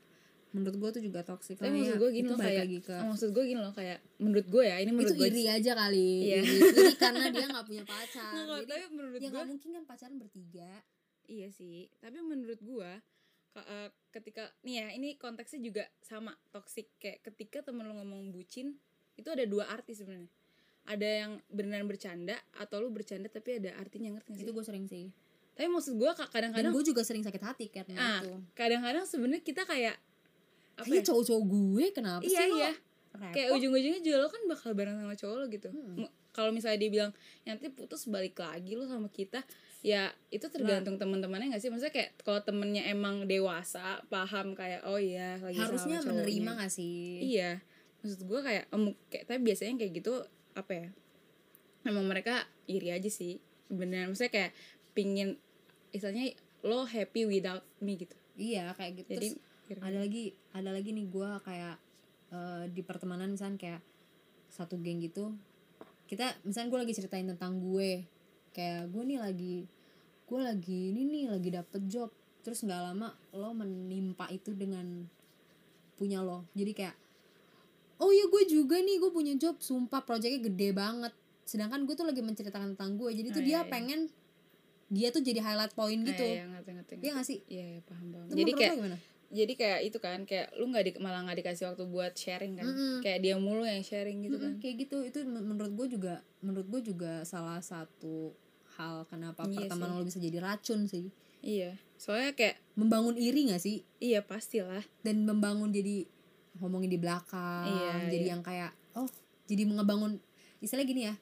menurut 0.51 0.75
gue 0.75 0.89
tuh 0.99 1.01
juga 1.03 1.23
toxic 1.23 1.55
tapi 1.55 1.79
maksud 1.79 1.95
ya. 1.95 1.99
gue 1.99 2.09
gini 2.11 2.27
itu 2.27 2.33
loh 2.35 2.39
kayak 2.43 2.63
lagi 2.67 2.79
ke 2.83 2.95
maksud 3.07 3.29
gue 3.31 3.43
gini 3.47 3.61
loh 3.63 3.73
kayak 3.73 3.97
menurut 4.19 4.47
gue 4.51 4.63
ya 4.67 4.75
ini 4.83 4.91
itu 4.91 4.97
menurut 4.99 5.15
gue 5.15 5.29
iri 5.31 5.45
aja 5.47 5.71
kali. 5.71 6.11
Iya. 6.27 6.37
iri, 6.43 6.59
iri 6.59 6.93
karena 6.99 7.25
dia 7.31 7.45
nggak 7.47 7.65
punya 7.65 7.83
pacar. 7.87 8.31
Nggak, 8.35 8.59
jadi 8.67 8.67
tapi 8.67 8.85
menurut 8.91 9.19
ya 9.19 9.29
gue 9.31 9.43
mungkin 9.47 9.69
kan 9.79 9.83
pacaran 9.87 10.15
bertiga. 10.19 10.71
Iya 11.31 11.47
sih 11.55 11.87
tapi 12.03 12.17
menurut 12.19 12.59
gue 12.59 12.91
eh, 13.55 13.89
ketika 14.11 14.43
nih 14.67 14.75
ya 14.75 14.87
ini 14.91 15.09
konteksnya 15.15 15.59
juga 15.63 15.83
sama 16.03 16.35
toxic. 16.51 16.91
Kayak 16.99 17.23
ketika 17.31 17.71
temen 17.71 17.87
lo 17.87 17.95
ngomong 18.03 18.35
bucin 18.35 18.75
itu 19.15 19.29
ada 19.31 19.47
dua 19.47 19.71
arti 19.71 19.95
sebenarnya. 19.95 20.27
Ada 20.81 21.07
yang 21.07 21.31
beneran 21.47 21.87
bercanda 21.87 22.35
atau 22.59 22.83
lu 22.83 22.91
bercanda 22.91 23.31
tapi 23.31 23.61
ada 23.63 23.77
artinya 23.79 24.19
ngerti 24.19 24.33
gak 24.33 24.39
sih? 24.41 24.45
itu 24.49 24.51
gue 24.51 24.65
sering 24.67 24.85
sih. 24.91 25.05
Tapi 25.55 25.67
maksud 25.71 25.95
gue 25.95 26.11
dan 26.11 26.27
kadang-kadang 26.27 26.73
gue 26.75 26.85
juga 26.91 27.07
sering 27.07 27.23
sakit 27.23 27.43
hati 27.43 27.65
karena 27.69 27.95
ah 27.95 28.19
itu. 28.23 28.33
kadang-kadang 28.57 29.05
sebenarnya 29.05 29.43
kita 29.45 29.63
kayak 29.63 29.95
apa 30.81 30.89
kayaknya 30.89 31.05
ya? 31.05 31.07
cowok-cowok 31.13 31.43
gue 31.45 31.85
kenapa 31.93 32.23
iya 32.25 32.39
sih 32.41 32.49
lo 32.49 32.57
iya 32.57 32.71
repot? 33.11 33.33
kayak 33.35 33.49
ujung-ujungnya 33.53 34.01
juga 34.01 34.17
lo 34.23 34.27
kan 34.31 34.41
bakal 34.47 34.69
bareng 34.73 34.97
sama 34.97 35.13
cowok 35.15 35.35
lo 35.37 35.45
gitu. 35.51 35.69
Hmm. 35.69 36.07
Kalau 36.31 36.55
misalnya 36.55 36.79
dia 36.79 36.89
bilang 36.89 37.11
nanti 37.43 37.67
putus 37.67 38.07
balik 38.07 38.39
lagi 38.39 38.79
lo 38.79 38.87
sama 38.87 39.11
kita 39.11 39.43
ya 39.83 40.13
itu 40.31 40.47
tergantung 40.47 40.95
teman-temannya 40.95 41.51
gak 41.51 41.61
sih? 41.61 41.67
Maksudnya 41.67 41.91
kayak 41.91 42.09
kalau 42.23 42.39
temennya 42.39 42.87
emang 42.87 43.27
dewasa 43.27 43.99
paham 44.07 44.55
kayak 44.55 44.87
oh 44.87 44.95
iya 44.95 45.41
lagi 45.43 45.59
sama 45.59 45.67
harusnya 45.67 45.97
cowoknya. 45.99 46.23
menerima 46.23 46.51
gak 46.63 46.71
sih? 46.71 47.03
Iya. 47.35 47.51
Maksud 48.01 48.19
gue 48.25 48.39
kayak 48.39 48.63
em, 48.71 48.83
kayak 49.11 49.23
tapi 49.27 49.39
biasanya 49.43 49.73
kayak 49.75 49.91
gitu 49.91 50.13
apa 50.55 50.71
ya 50.71 50.87
emang 51.83 52.05
mereka 52.07 52.47
iri 52.69 52.95
aja 52.95 53.09
sih 53.11 53.43
beneran. 53.67 54.15
Maksudnya 54.15 54.31
kayak 54.31 54.51
pingin 54.95 55.35
istilahnya 55.91 56.31
lo 56.63 56.87
happy 56.87 57.27
without 57.27 57.65
me 57.83 57.99
gitu. 57.99 58.15
Iya 58.39 58.71
kayak 58.79 59.03
gitu. 59.03 59.09
Jadi 59.19 59.27
Terus 59.35 59.50
ada 59.79 60.03
lagi 60.03 60.35
ada 60.51 60.69
lagi 60.75 60.91
nih 60.91 61.07
gue 61.07 61.29
kayak 61.47 61.75
eh, 62.33 62.63
di 62.71 62.81
pertemanan 62.83 63.31
misalnya 63.31 63.55
kayak 63.59 63.81
satu 64.51 64.75
geng 64.83 64.99
gitu. 64.99 65.31
Kita 66.11 66.27
misalnya 66.43 66.67
gue 66.75 66.79
lagi 66.83 66.93
ceritain 66.97 67.27
tentang 67.27 67.63
gue 67.63 68.03
kayak 68.51 68.91
gue 68.91 69.03
nih 69.07 69.19
lagi 69.21 69.55
gue 70.27 70.39
lagi 70.39 70.91
ini 70.91 71.07
nih 71.07 71.23
lagi 71.31 71.49
dapet 71.51 71.81
job 71.87 72.11
terus 72.43 72.63
nggak 72.67 72.81
lama 72.91 73.15
lo 73.31 73.55
menimpa 73.55 74.27
itu 74.27 74.51
dengan 74.51 75.07
punya 75.95 76.19
lo. 76.19 76.43
Jadi 76.51 76.71
kayak 76.75 76.95
oh 78.01 78.11
iya 78.11 78.27
gue 78.27 78.43
juga 78.49 78.81
nih 78.81 78.97
gue 78.99 79.11
punya 79.13 79.33
job 79.39 79.55
sumpah 79.63 80.03
proyeknya 80.03 80.51
gede 80.51 80.75
banget. 80.75 81.13
Sedangkan 81.47 81.87
gue 81.87 81.95
tuh 81.95 82.07
lagi 82.07 82.19
menceritakan 82.19 82.75
tentang 82.75 82.99
gue 82.99 83.11
jadi 83.15 83.29
tuh 83.31 83.43
Oh, 83.43 83.47
dia 83.47 83.51
iya, 83.55 83.61
iya. 83.63 83.71
pengen 83.71 84.01
dia 84.91 85.07
tuh 85.07 85.23
jadi 85.23 85.39
highlight 85.39 85.71
point 85.71 86.03
gitu. 86.03 86.19
Eh, 86.19 86.43
iya 86.43 86.45
ngerti 86.51 86.69
ngerti 86.75 86.93
Iya 86.99 87.11
gak 87.15 87.27
sih? 87.27 87.39
Iya 87.47 87.65
iya, 87.77 87.81
paham 87.87 88.11
paham 88.11 88.27
Itu 88.27 88.35
jadi 88.35 88.51
kayak 88.51 88.75
gimana 88.75 88.97
jadi 89.31 89.53
kayak 89.55 89.79
itu 89.87 89.97
kan 90.03 90.27
kayak 90.27 90.51
lu 90.59 90.67
nggak 90.69 90.83
di, 90.85 90.91
malah 90.99 91.23
nggak 91.23 91.39
dikasih 91.39 91.71
waktu 91.71 91.87
buat 91.87 92.13
sharing 92.13 92.59
kan. 92.59 92.67
Mm-mm. 92.67 92.99
kayak 92.99 93.19
dia 93.23 93.35
mulu 93.39 93.63
yang 93.63 93.81
sharing 93.81 94.19
gitu 94.27 94.37
kan. 94.37 94.55
Mm-mm, 94.55 94.61
kayak 94.61 94.75
gitu. 94.85 94.97
Itu 95.07 95.23
men- 95.23 95.47
menurut 95.47 95.71
gue 95.73 95.87
juga 95.97 96.19
menurut 96.43 96.67
gue 96.67 96.81
juga 96.93 97.23
salah 97.23 97.63
satu 97.63 98.35
hal 98.75 99.07
kenapa 99.07 99.47
Iya 99.47 99.67
pertemanan 99.67 99.99
lo 99.99 100.03
bisa 100.03 100.19
jadi 100.19 100.37
racun 100.43 100.85
sih. 100.85 101.07
Iya. 101.41 101.79
Soalnya 101.97 102.35
kayak 102.37 102.59
membangun 102.77 103.15
iri 103.17 103.49
gak 103.49 103.63
sih? 103.63 103.81
Iya 103.97 104.21
pastilah. 104.21 104.83
Dan 105.01 105.25
membangun 105.25 105.73
jadi 105.73 106.05
ngomongin 106.59 106.91
di 106.91 106.99
belakang 106.99 107.65
Iya, 107.65 108.11
jadi 108.11 108.25
iya. 108.27 108.31
yang 108.35 108.41
kayak 108.43 108.71
oh 108.99 109.07
jadi 109.47 109.63
ngebangun 109.71 110.19
istilah 110.59 110.83
gini 110.83 111.07
ya 111.07 111.15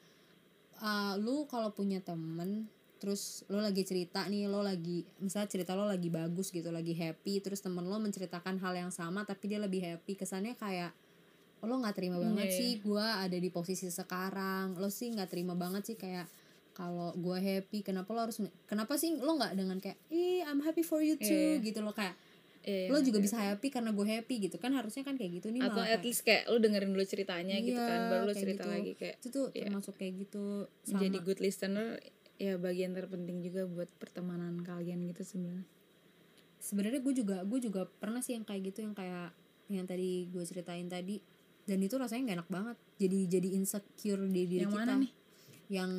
uh, 0.82 1.13
lu 1.22 1.46
kalau 1.46 1.70
punya 1.70 2.01
temen 2.01 2.66
terus 3.00 3.22
lo 3.48 3.60
lagi 3.60 3.82
cerita 3.82 4.24
nih 4.24 4.46
lo 4.46 4.60
lagi 4.60 5.01
misalnya 5.18 5.48
cerita 5.48 5.72
lo 5.72 5.84
lagi 5.84 6.08
bagus 6.08 6.50
gitu 6.50 6.68
lagi 6.70 6.91
happy 6.91 7.39
terus 7.39 7.60
temen 7.60 7.82
lo 7.82 7.96
menceritakan 7.98 8.56
hal 8.58 8.75
yang 8.77 8.91
sama 8.91 9.24
tapi 9.24 9.48
dia 9.48 9.58
lebih 9.58 9.79
happy 9.82 10.13
kesannya 10.13 10.53
kayak 10.53 10.91
"Oh, 11.58 11.65
lo 11.65 11.75
nggak 11.77 11.91
terima 11.94 12.15
banget 12.18 12.46
Iya, 12.46 12.56
sih 12.56 12.72
gua 12.79 13.20
ada 13.20 13.36
di 13.36 13.48
posisi 13.50 13.88
sekarang 13.88 14.75
lo 14.75 14.88
sih 14.89 15.10
nggak 15.10 15.27
terima 15.27 15.51
banget 15.53 15.84
sih 15.86 15.96
kayak 15.96 16.27
kalau 16.72 17.12
gua 17.13 17.36
happy 17.38 17.82
kenapa 17.82 18.08
lo 18.10 18.20
harus 18.22 18.39
kenapa 18.65 18.96
sih 18.96 19.12
lo 19.13 19.32
nggak 19.34 19.53
dengan 19.53 19.77
kayak 19.77 19.96
ih 20.10 20.39
I'm 20.41 20.60
happy 20.60 20.79
for 20.82 21.00
you 21.00 21.15
too 21.15 21.32
Iya. 21.56 21.60
gitu 21.62 21.79
lo 21.79 21.91
kayak 21.91 22.15
iya, 22.62 22.88
lo 22.88 23.00
juga 23.00 23.18
bisa 23.18 23.36
ngerti. 23.36 23.48
happy 23.50 23.68
karena 23.70 23.89
gue 23.89 24.06
happy 24.10 24.36
gitu 24.41 24.56
kan 24.56 24.72
harusnya 24.72 25.01
kan 25.01 25.15
kayak 25.15 25.32
gitu 25.34 25.48
nih 25.50 25.60
atau 25.62 25.75
malah 25.77 25.88
at 25.89 25.91
kayak- 25.94 26.03
least 26.06 26.22
kayak 26.22 26.44
lu 26.46 26.58
dengerin 26.58 26.89
dulu 26.89 27.03
ceritanya 27.03 27.56
gitu 27.58 27.75
Iya, 27.75 27.88
kan 27.88 28.00
baru 28.10 28.24
kayak 28.25 28.36
cerita 28.38 28.60
gitu. 28.60 28.70
lagi 28.70 28.91
kayak 28.94 29.15
itu 29.18 29.27
tuh 29.29 29.46
Iya. 29.50 29.63
termasuk 29.65 29.94
kayak 29.96 30.13
gitu 30.18 30.44
sama 30.82 31.00
jadi 31.01 31.18
good 31.22 31.39
listener 31.39 31.88
ya 32.39 32.55
bagian 32.55 32.96
terpenting 32.96 33.43
juga 33.43 33.67
buat 33.67 33.91
pertemanan 34.00 34.63
kalian 34.63 35.03
gitu 35.12 35.27
sebenarnya 35.27 35.67
sebenarnya 36.60 37.00
gue 37.03 37.13
juga 37.15 37.38
gue 37.43 37.60
juga 37.60 37.88
pernah 37.88 38.19
sih 38.19 38.36
yang 38.36 38.48
kayak 38.48 38.72
gitu 38.72 38.84
yang 38.84 38.96
kayak 38.96 39.31
yang 39.69 39.86
tadi 39.86 40.27
gue 40.27 40.43
ceritain 40.43 40.89
tadi. 40.89 41.22
Dan 41.69 41.86
itu 41.86 41.96
rasanya 42.01 42.34
gak 42.34 42.38
enak 42.41 42.50
banget. 42.50 42.77
Jadi 42.98 43.19
jadi 43.29 43.50
insecure 43.53 44.25
di 44.25 44.43
diri 44.50 44.65
yang 44.65 44.74
kita. 44.74 44.81
mana 44.81 44.93
nih? 44.98 45.12
Yang 45.69 45.91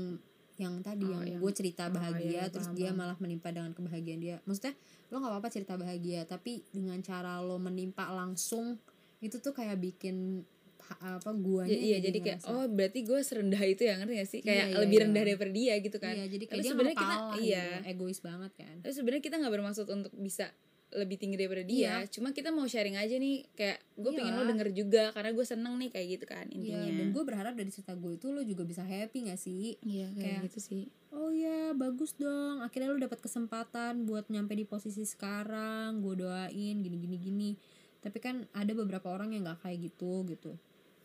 yang 0.60 0.74
tadi 0.84 1.06
Oh, 1.08 1.10
yang, 1.16 1.22
yang- 1.24 1.40
gue 1.40 1.52
cerita 1.56 1.88
oh, 1.88 1.94
bahagia 1.96 2.20
iya, 2.26 2.42
iya, 2.44 2.52
terus 2.52 2.68
paham, 2.68 2.76
dia 2.76 2.90
malah 2.92 3.16
menimpa 3.16 3.48
dengan 3.48 3.72
kebahagiaan 3.72 4.20
dia. 4.20 4.36
Maksudnya 4.44 4.74
lo 5.08 5.16
nggak 5.22 5.32
apa-apa 5.32 5.48
cerita 5.48 5.74
bahagia 5.80 6.20
tapi 6.28 6.60
dengan 6.68 7.00
cara 7.00 7.40
lo 7.40 7.56
menimpa 7.56 8.12
langsung 8.12 8.76
itu 9.24 9.40
tuh 9.40 9.56
kayak 9.56 9.80
bikin 9.80 10.44
apa 10.92 11.30
guanya 11.32 11.70
Ya, 11.70 11.78
iya 11.78 11.98
jadi 12.00 12.18
kayak 12.18 12.38
ngerasa- 12.40 12.50
oh 12.52 12.66
berarti 12.66 13.00
gue 13.00 13.20
serendah 13.20 13.62
itu 13.62 13.82
ya 13.82 13.94
ngerti 13.96 14.12
gak 14.16 14.28
sih 14.28 14.40
Iya, 14.40 14.46
kayak 14.46 14.66
iya, 14.66 14.76
lebih 14.78 14.96
iya. 14.96 15.04
rendah 15.04 15.22
daripada 15.24 15.52
dia 15.52 15.74
gitu 15.78 15.96
kan 15.96 16.12
iya 16.12 16.26
jadi 16.26 16.44
kayak 16.46 16.64
sebenarnya 16.66 16.96
kita- 16.96 17.20
iya. 17.38 17.66
gitu, 17.78 17.88
egois 17.88 18.20
banget 18.20 18.52
kan 18.56 18.74
tapi 18.80 18.92
sebenarnya 18.92 19.22
kita 19.22 19.36
nggak 19.36 19.54
bermaksud 19.54 19.86
untuk 19.86 20.12
bisa 20.16 20.50
lebih 20.90 21.16
tinggi 21.16 21.36
daripada 21.36 21.62
dia 21.62 22.02
Iya. 22.02 22.10
cuma 22.10 22.28
kita 22.30 22.50
mau 22.50 22.66
sharing 22.66 22.96
aja 22.96 23.14
nih 23.14 23.46
kayak 23.52 23.78
gue 23.94 24.10
pengen 24.10 24.32
lo 24.32 24.36
Iyalah. 24.36 24.50
denger 24.50 24.68
juga 24.72 25.04
karena 25.10 25.30
gue 25.30 25.46
seneng 25.46 25.74
nih 25.76 25.88
kayak 25.88 26.06
gitu 26.10 26.24
kan 26.26 26.44
Iya, 26.44 26.54
intinya 26.56 26.90
dan 26.96 27.06
gue 27.12 27.22
berharap 27.22 27.54
dari 27.54 27.70
cerita 27.70 27.94
gue 27.94 28.12
itu 28.12 28.26
lo 28.28 28.42
juga 28.42 28.62
bisa 28.64 28.82
happy 28.82 29.18
gak 29.24 29.38
sih? 29.38 29.78
iya 29.80 30.10
kayak 30.10 30.18
kayak 30.18 30.38
gitu 30.46 30.58
sih 30.60 30.84
Oh 31.10 31.28
ya 31.28 31.70
bagus 31.72 32.14
dong, 32.14 32.58
akhirnya 32.60 32.86
lo 32.86 32.98
dapat 33.00 33.18
kesempatan 33.18 34.02
buat 34.04 34.26
nyampe 34.26 34.50
di 34.52 34.62
posisi 34.62 35.02
sekarang, 35.04 35.98
gue 36.00 36.14
doain 36.16 36.50
gini 36.76 36.96
gini 36.96 37.16
gini. 37.16 37.50
Tapi 37.98 38.18
kan 38.18 38.46
ada 38.52 38.70
beberapa 38.72 39.10
orang 39.10 39.30
yang 39.30 39.42
nggak 39.44 39.58
kayak 39.60 39.78
gitu 39.84 40.22
gitu, 40.24 40.54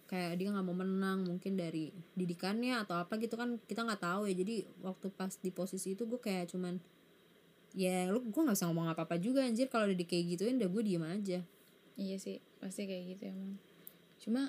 kayak 0.06 0.38
dia 0.38 0.54
nggak 0.54 0.66
mau 0.66 0.78
menang 0.78 1.26
mungkin 1.26 1.58
dari 1.58 1.90
didikannya 2.14 2.78
atau 2.86 3.02
apa 3.02 3.18
gitu 3.18 3.34
kan 3.34 3.58
kita 3.66 3.82
nggak 3.82 4.02
tahu 4.02 4.30
ya. 4.30 4.34
Jadi 4.38 4.66
waktu 4.86 5.10
pas 5.14 5.34
di 5.34 5.50
posisi 5.50 5.98
itu 5.98 6.06
gue 6.06 6.22
kayak 6.22 6.54
cuman 6.54 6.78
ya 7.76 8.08
lu 8.08 8.22
gue 8.24 8.42
nggak 8.42 8.56
bisa 8.56 8.70
ngomong 8.70 8.88
apa 8.94 9.10
apa 9.10 9.18
juga 9.18 9.42
anjir. 9.42 9.68
Kalau 9.68 9.90
udah 9.90 9.98
di 9.98 10.06
kayak 10.06 10.38
gituin 10.38 10.62
udah 10.62 10.70
gue 10.70 10.84
diem 10.86 11.06
aja. 11.06 11.40
iya 11.96 12.20
sih 12.20 12.44
pasti 12.60 12.86
kayak 12.86 13.04
gitu 13.16 13.24
emang. 13.32 13.56
Cuma 14.22 14.42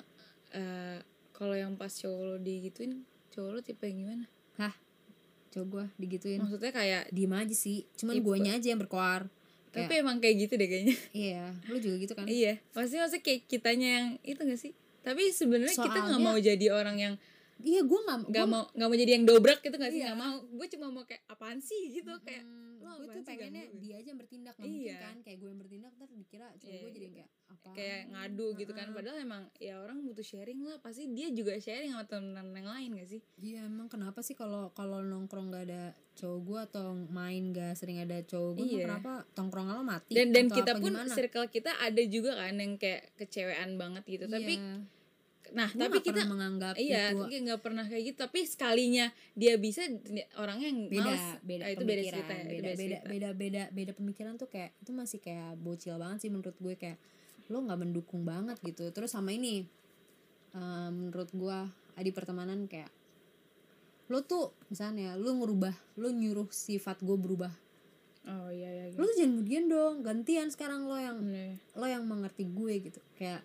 eh 0.50 1.00
kalau 1.32 1.54
yang 1.56 1.78
pas 1.78 1.92
cowok 1.92 2.22
lo 2.26 2.36
digituin 2.42 3.06
cowok 3.32 3.50
lo 3.54 3.60
tipe 3.64 3.84
yang 3.86 4.04
gimana? 4.04 4.26
Coba 5.56 5.64
gue 5.72 5.84
digituin. 5.96 6.36
Maksudnya 6.42 6.68
kayak 6.68 7.08
diem 7.16 7.32
aja 7.32 7.56
sih, 7.56 7.88
cuman 7.96 8.20
guanya 8.20 8.60
aja 8.60 8.76
yang 8.76 8.80
berkoar. 8.82 9.32
tapi 9.72 10.00
emang 10.00 10.20
kayak 10.25 10.48
gitu 10.48 10.56
deh 10.56 10.68
kayaknya. 10.68 10.96
Iya, 11.12 11.52
lu 11.68 11.76
juga 11.76 11.96
gitu 12.00 12.12
kan? 12.16 12.25
iya 12.25 12.56
pasti 12.72 12.96
maksudnya 12.96 13.20
kayak 13.20 13.40
kitanya 13.44 13.88
yang 13.88 14.06
itu 14.25 14.40
gak 14.40 14.56
sih 14.56 14.72
tapi 15.06 15.30
sebenarnya 15.30 15.78
kita 15.78 15.98
nggak 16.02 16.18
mau 16.20 16.34
jadi 16.36 16.66
orang 16.72 16.98
yang 16.98 17.14
Iya, 17.56 17.80
gue 17.82 17.98
nggak 17.98 18.18
nggak 18.28 18.46
mau 18.46 18.68
nggak 18.68 18.84
mau 18.84 18.98
jadi 18.98 19.12
yang 19.16 19.25
dobrak 19.25 19.64
gitu 19.64 19.72
gak 19.75 19.88
sih 19.88 20.04
Iya. 20.04 20.12
nggak 20.12 20.20
mau 20.20 20.44
gue 20.44 20.66
cuma 20.68 20.86
mau 20.90 21.04
kayak 21.04 21.25
apaan 21.25 21.56
sih 21.58 21.88
gitu 21.90 22.12
kayak 22.20 22.44
lo 22.78 23.00
gue 23.00 23.08
tuh 23.08 23.25
pengennya 23.25 23.64
ganggu? 23.64 23.80
dia 23.80 23.94
aja 23.96 24.08
yang 24.12 24.20
bertindak 24.20 24.54
nggak 24.54 24.68
mungkin 24.68 24.84
Iya. 24.84 24.98
kan 25.00 25.16
kayak 25.25 25.38
gue 25.40 25.48
yang 25.48 25.58
bertindak 25.58 25.90
ntar 25.96 26.08
dikira 26.12 26.46
cuma 26.52 26.68
Iya, 26.68 26.78
gue 26.78 26.90
jadi 26.90 27.00
iya. 27.00 27.06
yang 27.08 27.16
kayak 27.16 27.30
apa 27.46 27.68
kayak 27.72 28.02
ngadu 28.12 28.46
gitu 28.54 28.72
kan 28.75 28.86
padahal 28.92 29.16
emang 29.18 29.42
ya 29.56 29.75
orang 29.80 29.98
butuh 30.04 30.20
sharing 30.22 30.60
lah 30.60 30.76
pasti 30.78 31.02
dia 31.08 31.28
juga 31.32 31.52
sharing 31.56 31.90
sama 31.90 32.04
teman 32.04 32.46
yang 32.52 32.68
lain 32.68 32.90
gak 32.92 33.08
sih 33.08 33.20
iya 33.40 33.60
emang 33.64 33.88
kenapa 33.88 34.20
sih 34.20 34.34
kalau 34.34 34.68
kalau 34.70 35.00
nongkrong 35.00 35.48
gak 35.48 35.64
ada 35.64 35.82
cowok 36.12 36.40
gue 36.42 36.60
atau 36.68 36.86
main 37.08 37.42
gak 37.50 37.72
sering 37.72 37.98
ada 37.98 38.20
cowok 38.20 38.50
gue 38.54 38.66
Iya. 38.68 38.84
kenapa 38.84 39.25
tongkrong 39.32 39.66
lo 39.66 39.80
mati 39.80 40.12
dan 40.12 40.28
dan 40.28 40.52
kita 40.52 40.76
pun 40.76 40.92
gimana? 40.92 41.08
circle 41.08 41.48
kita 41.48 41.72
ada 41.72 42.02
juga 42.04 42.36
kan 42.36 42.52
yang 42.54 42.76
kayak 42.76 43.16
kecewean 43.16 43.80
banget 43.80 44.04
gitu 44.04 44.28
tapi 44.28 44.60
Iya. 44.60 44.92
Nah 45.52 45.68
Gua 45.68 45.86
tapi 45.86 45.98
kita 46.00 46.22
menganggap 46.24 46.74
iya 46.76 47.10
itu 47.10 47.22
kayak 47.22 47.42
nggak 47.44 47.60
pernah 47.60 47.84
kayak 47.84 48.02
gitu 48.04 48.18
tapi 48.18 48.40
sekalinya 48.42 49.06
dia 49.32 49.54
bisa 49.56 49.86
orangnya 50.34 50.66
yang 50.68 50.80
beda 50.86 51.06
males. 51.06 51.26
beda 51.40 51.62
Ah, 51.62 51.70
itu 51.70 51.84
beda 51.84 52.02
cerita 52.02 52.32
ya 52.32 52.44
beda 52.44 52.50
beda 52.50 52.72
cerita. 52.76 53.06
beda 53.06 53.28
beda 53.32 53.62
beda 53.70 53.92
pemikiran 53.92 54.34
tuh 54.34 54.46
kayak 54.46 54.74
itu 54.78 54.90
masih 54.90 55.18
kayak 55.18 55.54
bocil 55.56 55.94
banget 55.96 56.18
sih 56.20 56.30
menurut 56.30 56.56
gue 56.56 56.74
kayak 56.74 56.98
lo 57.46 57.60
nggak 57.60 57.78
mendukung 57.78 58.22
banget 58.22 58.58
gitu 58.60 58.90
terus 58.90 59.10
sama 59.10 59.30
ini 59.30 59.62
eh, 60.52 60.88
menurut 60.88 61.30
gue 61.30 61.58
di 61.96 62.10
pertemanan 62.10 62.66
kayak 62.66 62.90
lo 64.06 64.22
tuh 64.22 64.54
misalnya 64.66 65.14
lo 65.14 65.34
ngerubah 65.34 65.74
lo 65.96 66.08
nyuruh 66.08 66.46
sifat 66.48 67.00
gue 67.00 67.16
berubah 67.16 67.50
oh 68.26 68.50
iya 68.50 68.70
iya 68.70 68.84
lo 68.92 69.02
tuh 69.02 69.14
jangan 69.14 69.32
kemudian 69.36 69.64
dong 69.66 69.94
gantian 70.02 70.50
sekarang 70.50 70.86
lo 70.86 70.94
yang 70.94 71.18
Iya. 71.22 71.54
lo 71.74 71.86
yang 71.86 72.04
mengerti 72.06 72.46
gue 72.46 72.74
gitu 72.82 72.98
kayak 73.14 73.42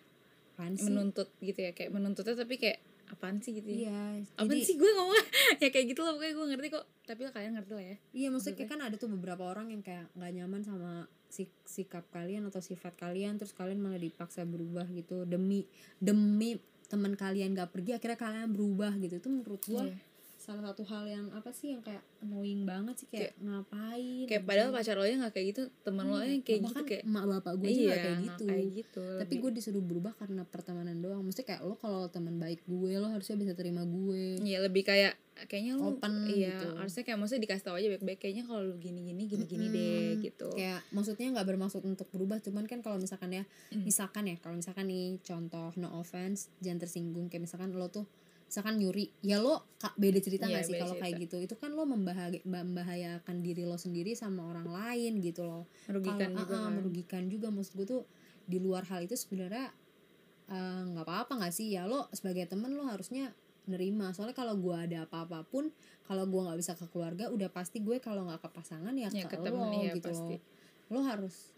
apaan 0.62 0.74
sih? 0.74 0.86
menuntut 0.86 1.28
gitu 1.38 1.58
ya 1.58 1.70
kayak 1.72 1.90
menuntutnya 1.90 2.34
tapi 2.34 2.54
kayak 2.56 2.78
apaan 3.08 3.38
sih? 3.38 3.52
gitu 3.52 3.66
ya. 3.66 3.76
Iya 3.82 4.00
apaan 4.32 4.46
jadi 4.48 4.62
sih 4.62 4.76
gue 4.78 4.90
ngomong? 4.90 5.18
Ya 5.62 5.68
kayak 5.68 5.86
gitu 5.86 6.00
lah 6.00 6.12
pokoknya 6.12 6.32
gue 6.32 6.46
ngerti 6.48 6.68
kok. 6.70 6.84
Tapi 7.02 7.20
kalian 7.28 7.52
ngerti 7.54 7.72
lah 7.72 7.84
ya 7.84 7.96
iya 8.12 8.28
maksudnya 8.30 8.56
kayak 8.56 8.70
kan 8.70 8.80
ada 8.80 8.94
tuh 8.94 9.10
beberapa 9.10 9.42
orang 9.44 9.68
yang 9.68 9.82
kayak 9.82 10.06
nggak 10.12 10.32
nyaman 10.32 10.62
sama 10.62 10.90
sik- 11.26 11.66
sikap 11.66 12.06
kalian 12.08 12.46
atau 12.46 12.60
sifat 12.60 12.94
kalian 12.94 13.36
terus 13.36 13.50
kalian 13.50 13.80
malah 13.80 13.98
dipaksa 13.98 14.44
berubah 14.44 14.86
gitu 14.88 15.24
demi 15.24 15.66
demi 15.98 16.56
teman 16.84 17.16
kalian 17.16 17.52
gak 17.52 17.72
pergi 17.72 17.96
akhirnya 17.96 18.16
kalian 18.16 18.48
berubah 18.48 18.92
gitu. 18.96 19.16
Itu 19.16 19.28
menurut 19.28 19.64
gua 19.64 19.82
Iya. 19.82 19.96
Salah 20.42 20.62
satu 20.66 20.82
hal 20.84 21.06
yang 21.06 21.30
apa 21.30 21.48
sih 21.48 21.70
yang 21.70 21.80
kayak 21.80 22.02
annoying 22.18 22.66
banget 22.66 22.94
sih 22.96 23.06
kayak, 23.06 23.30
ngapain 23.38 24.26
kayak 24.26 24.42
anjing. 24.42 24.42
padahal 24.44 24.70
pacar 24.70 24.94
lo 24.94 25.04
nya 25.04 25.16
nggak 25.16 25.32
kayak 25.32 25.46
gitu 25.54 25.62
teman 25.80 26.04
lo 26.04 26.18
nya 26.18 26.36
kayak 26.40 26.60
gitu 26.64 26.82
kayak 26.82 27.02
emak 27.04 27.24
bapak 27.30 27.52
gue 27.54 27.68
juga 27.68 27.78
iya 27.78 27.94
kayak 27.96 28.18
gitu 28.20 28.44
kayak 28.44 28.68
gitu 28.74 29.04
tapi 29.22 29.34
gue 29.38 29.50
disuruh 29.52 29.78
berubah 29.80 30.12
karena 30.12 30.42
pertemanan 30.44 30.98
doang 30.98 31.22
mesti 31.22 31.42
kayak 31.42 31.62
lo 31.62 31.74
kalau 31.76 32.10
teman 32.10 32.36
baik 32.36 32.58
gue 32.64 32.92
lo 32.92 33.06
harusnya 33.06 33.38
bisa 33.38 33.52
terima 33.52 33.82
gue 33.82 34.42
Iya 34.42 34.58
lebih 34.60 34.82
kayak 34.82 35.14
kayaknya 35.42 35.72
lu 35.74 35.96
Open 35.96 36.28
iya 36.28 36.52
gitu. 36.54 36.68
harusnya 36.76 37.02
kayak 37.02 37.16
maksudnya 37.16 37.42
dikasih 37.42 37.64
tahu 37.64 37.76
aja 37.76 37.88
baik-baik 37.88 38.18
kayaknya 38.18 38.44
kalau 38.44 38.62
lu 38.62 38.74
gini 38.76 39.00
gini 39.02 39.22
gini 39.24 39.44
gini 39.46 39.64
Mm-mm. 39.64 39.76
deh 39.78 40.10
gitu 40.20 40.48
kayak 40.52 40.82
maksudnya 40.90 41.30
nggak 41.30 41.46
bermaksud 41.46 41.80
untuk 41.82 42.10
berubah 42.10 42.36
cuman 42.38 42.66
kan 42.66 42.80
kalau 42.80 42.98
misalkan 42.98 43.32
ya 43.32 43.44
Mm. 43.70 43.86
misalkan 43.86 44.26
ya 44.26 44.36
kalau 44.36 44.54
misalkan 44.54 44.84
nih 44.84 45.16
contoh 45.20 45.70
no 45.76 45.88
offense 45.94 46.50
jangan 46.58 46.82
tersinggung 46.82 47.26
kayak 47.26 47.46
misalkan 47.46 47.72
lo 47.72 47.88
tuh 47.88 48.04
misalkan 48.52 48.76
nyuri 48.76 49.08
ya 49.24 49.40
lo 49.40 49.64
beda 49.96 50.20
cerita 50.20 50.44
Iya, 50.44 50.52
nggak 50.52 50.64
sih 50.68 50.74
beda 50.76 50.82
kalau 50.84 50.94
kayak 51.00 51.14
gitu? 51.24 51.36
Itu 51.40 51.54
kan 51.56 51.72
lo 51.72 51.88
membahagi- 51.88 52.44
membahayakan 52.44 53.40
diri 53.40 53.64
lo 53.64 53.80
sendiri 53.80 54.12
sama 54.12 54.44
orang 54.44 54.68
lain 54.68 55.24
gitu 55.24 55.40
loh. 55.40 55.64
Merugikan 55.88 56.20
Kalau- 56.28 56.36
juga 56.36 56.54
ah, 56.54 56.62
kan. 56.62 56.72
merugikan 56.76 57.22
juga. 57.26 57.48
Maksud 57.48 57.72
gue 57.74 57.86
tuh 57.88 58.02
di 58.44 58.60
luar 58.60 58.84
hal 58.84 59.00
itu 59.00 59.16
sebenarnya 59.16 59.72
eh, 60.46 60.82
nggak 60.84 61.00
apa-apa 61.00 61.32
nggak 61.40 61.48
sih? 61.50 61.72
Ya 61.72 61.88
lo 61.88 62.12
sebagai 62.12 62.44
temen 62.44 62.76
lo 62.76 62.84
harusnya 62.84 63.32
nerima. 63.64 64.12
Soalnya 64.12 64.36
kalau 64.36 64.52
gue 64.54 64.76
ada 64.76 65.08
apa-apa 65.08 65.48
pun 65.48 65.72
kalau 66.04 66.28
gue 66.28 66.40
nggak 66.42 66.58
bisa 66.60 66.76
ke 66.76 66.84
keluarga 66.92 67.32
udah 67.32 67.48
pasti 67.48 67.80
gue 67.80 68.04
kalau 68.04 68.28
nggak 68.28 68.42
ke 68.42 68.48
pasangan 68.52 68.92
ya, 68.92 69.08
Ya, 69.08 69.24
ke, 69.24 69.32
ke 69.32 69.36
temen, 69.40 69.64
lo 69.64 69.80
iya, 69.80 69.96
gitu 69.96 70.12
pasti. 70.12 70.36
lo 70.92 70.92
lo 70.92 71.00
harus 71.00 71.56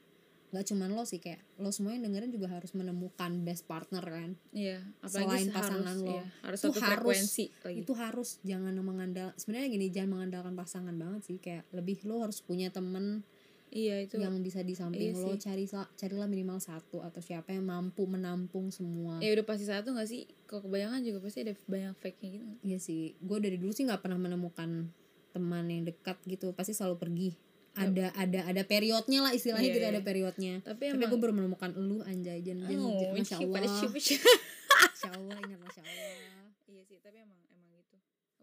nggak 0.55 0.71
cuman 0.71 0.89
lo 0.89 1.03
sih 1.03 1.19
kayak 1.19 1.43
lo 1.59 1.69
semua 1.69 1.91
yang 1.91 2.07
dengerin 2.07 2.31
juga 2.31 2.47
harus 2.47 2.71
menemukan 2.73 3.43
best 3.43 3.67
partner 3.67 4.01
kan. 4.01 4.31
Iya 4.49 4.87
selain 5.03 5.51
apalagi 5.51 5.51
pasangan 5.51 5.83
harus, 5.91 5.99
lo. 6.01 6.15
iya, 6.15 6.25
harus 6.41 6.59
Itu 6.59 6.65
satu 6.65 6.79
harus- 6.79 6.91
frekuensi 6.95 7.45
lagi. 7.61 7.77
itu 7.83 7.93
harus 7.93 8.29
jangan 8.41 8.75
mengandal 8.79 9.29
sebenarnya 9.35 9.69
gini 9.69 9.87
jangan 9.91 10.11
mengandalkan 10.15 10.55
pasangan 10.55 10.95
banget 10.95 11.21
sih 11.25 11.37
kayak 11.37 11.67
lebih 11.71 11.99
lo 12.07 12.23
harus 12.23 12.39
punya 12.39 12.71
temen 12.71 13.27
iya 13.69 13.99
itu. 13.99 14.15
yang 14.17 14.39
bisa 14.39 14.63
di 14.63 14.73
samping 14.73 15.11
Iya 15.11 15.19
lo 15.19 15.35
sih. 15.35 15.43
cari 15.43 15.67
carilah 15.67 16.31
minimal 16.31 16.63
satu 16.63 17.03
atau 17.03 17.19
siapa 17.19 17.51
yang 17.51 17.67
mampu 17.67 18.07
menampung 18.07 18.71
semua. 18.71 19.19
Ya 19.19 19.35
udah 19.35 19.43
pasti 19.43 19.67
satu 19.67 19.91
gak 19.91 20.07
sih? 20.07 20.31
Kalau 20.47 20.63
kebanyakan 20.63 21.03
juga 21.03 21.19
pasti 21.19 21.43
ada 21.43 21.59
banyak 21.67 21.99
fake 21.99 22.19
nya 22.21 22.29
gitu 22.31 22.47
Iya 22.63 22.79
sih 22.79 23.19
gue 23.19 23.39
dari 23.39 23.59
dulu 23.59 23.75
sih 23.75 23.83
nggak 23.83 23.99
pernah 23.99 24.15
menemukan 24.17 24.95
teman 25.31 25.67
yang 25.67 25.83
dekat 25.83 26.15
gitu 26.25 26.55
pasti 26.55 26.71
selalu 26.71 26.95
pergi 26.97 27.31
ada 27.75 28.07
ada 28.15 28.41
ada 28.47 28.63
periodnya 28.63 29.19
lah 29.27 29.33
istilahnya 29.35 29.67
Iya, 29.67 29.75
gitu 29.75 29.87
iya. 29.87 29.93
ada 29.95 30.03
periodnya. 30.03 30.55
Tapi 30.63 30.83
tapi 30.87 30.95
emang 30.95 31.11
aku 31.11 31.17
baru 31.19 31.33
menemukan 31.35 31.71
lu 31.75 31.99
anjay 32.07 32.39
jen. 32.41 32.63
Jen 32.63 32.79
oh, 32.79 32.95
jen, 32.99 33.11
masya 33.11 33.37
allah. 33.43 33.61
masya 33.91 35.11
allah 35.11 35.37
ingat 35.43 35.61
masya 35.61 35.81
allah. 35.83 36.47
Iya 36.71 36.83
sih 36.87 36.99
tapi 37.03 37.19
emang 37.27 37.41
emang 37.51 37.71
gitu. 37.75 37.97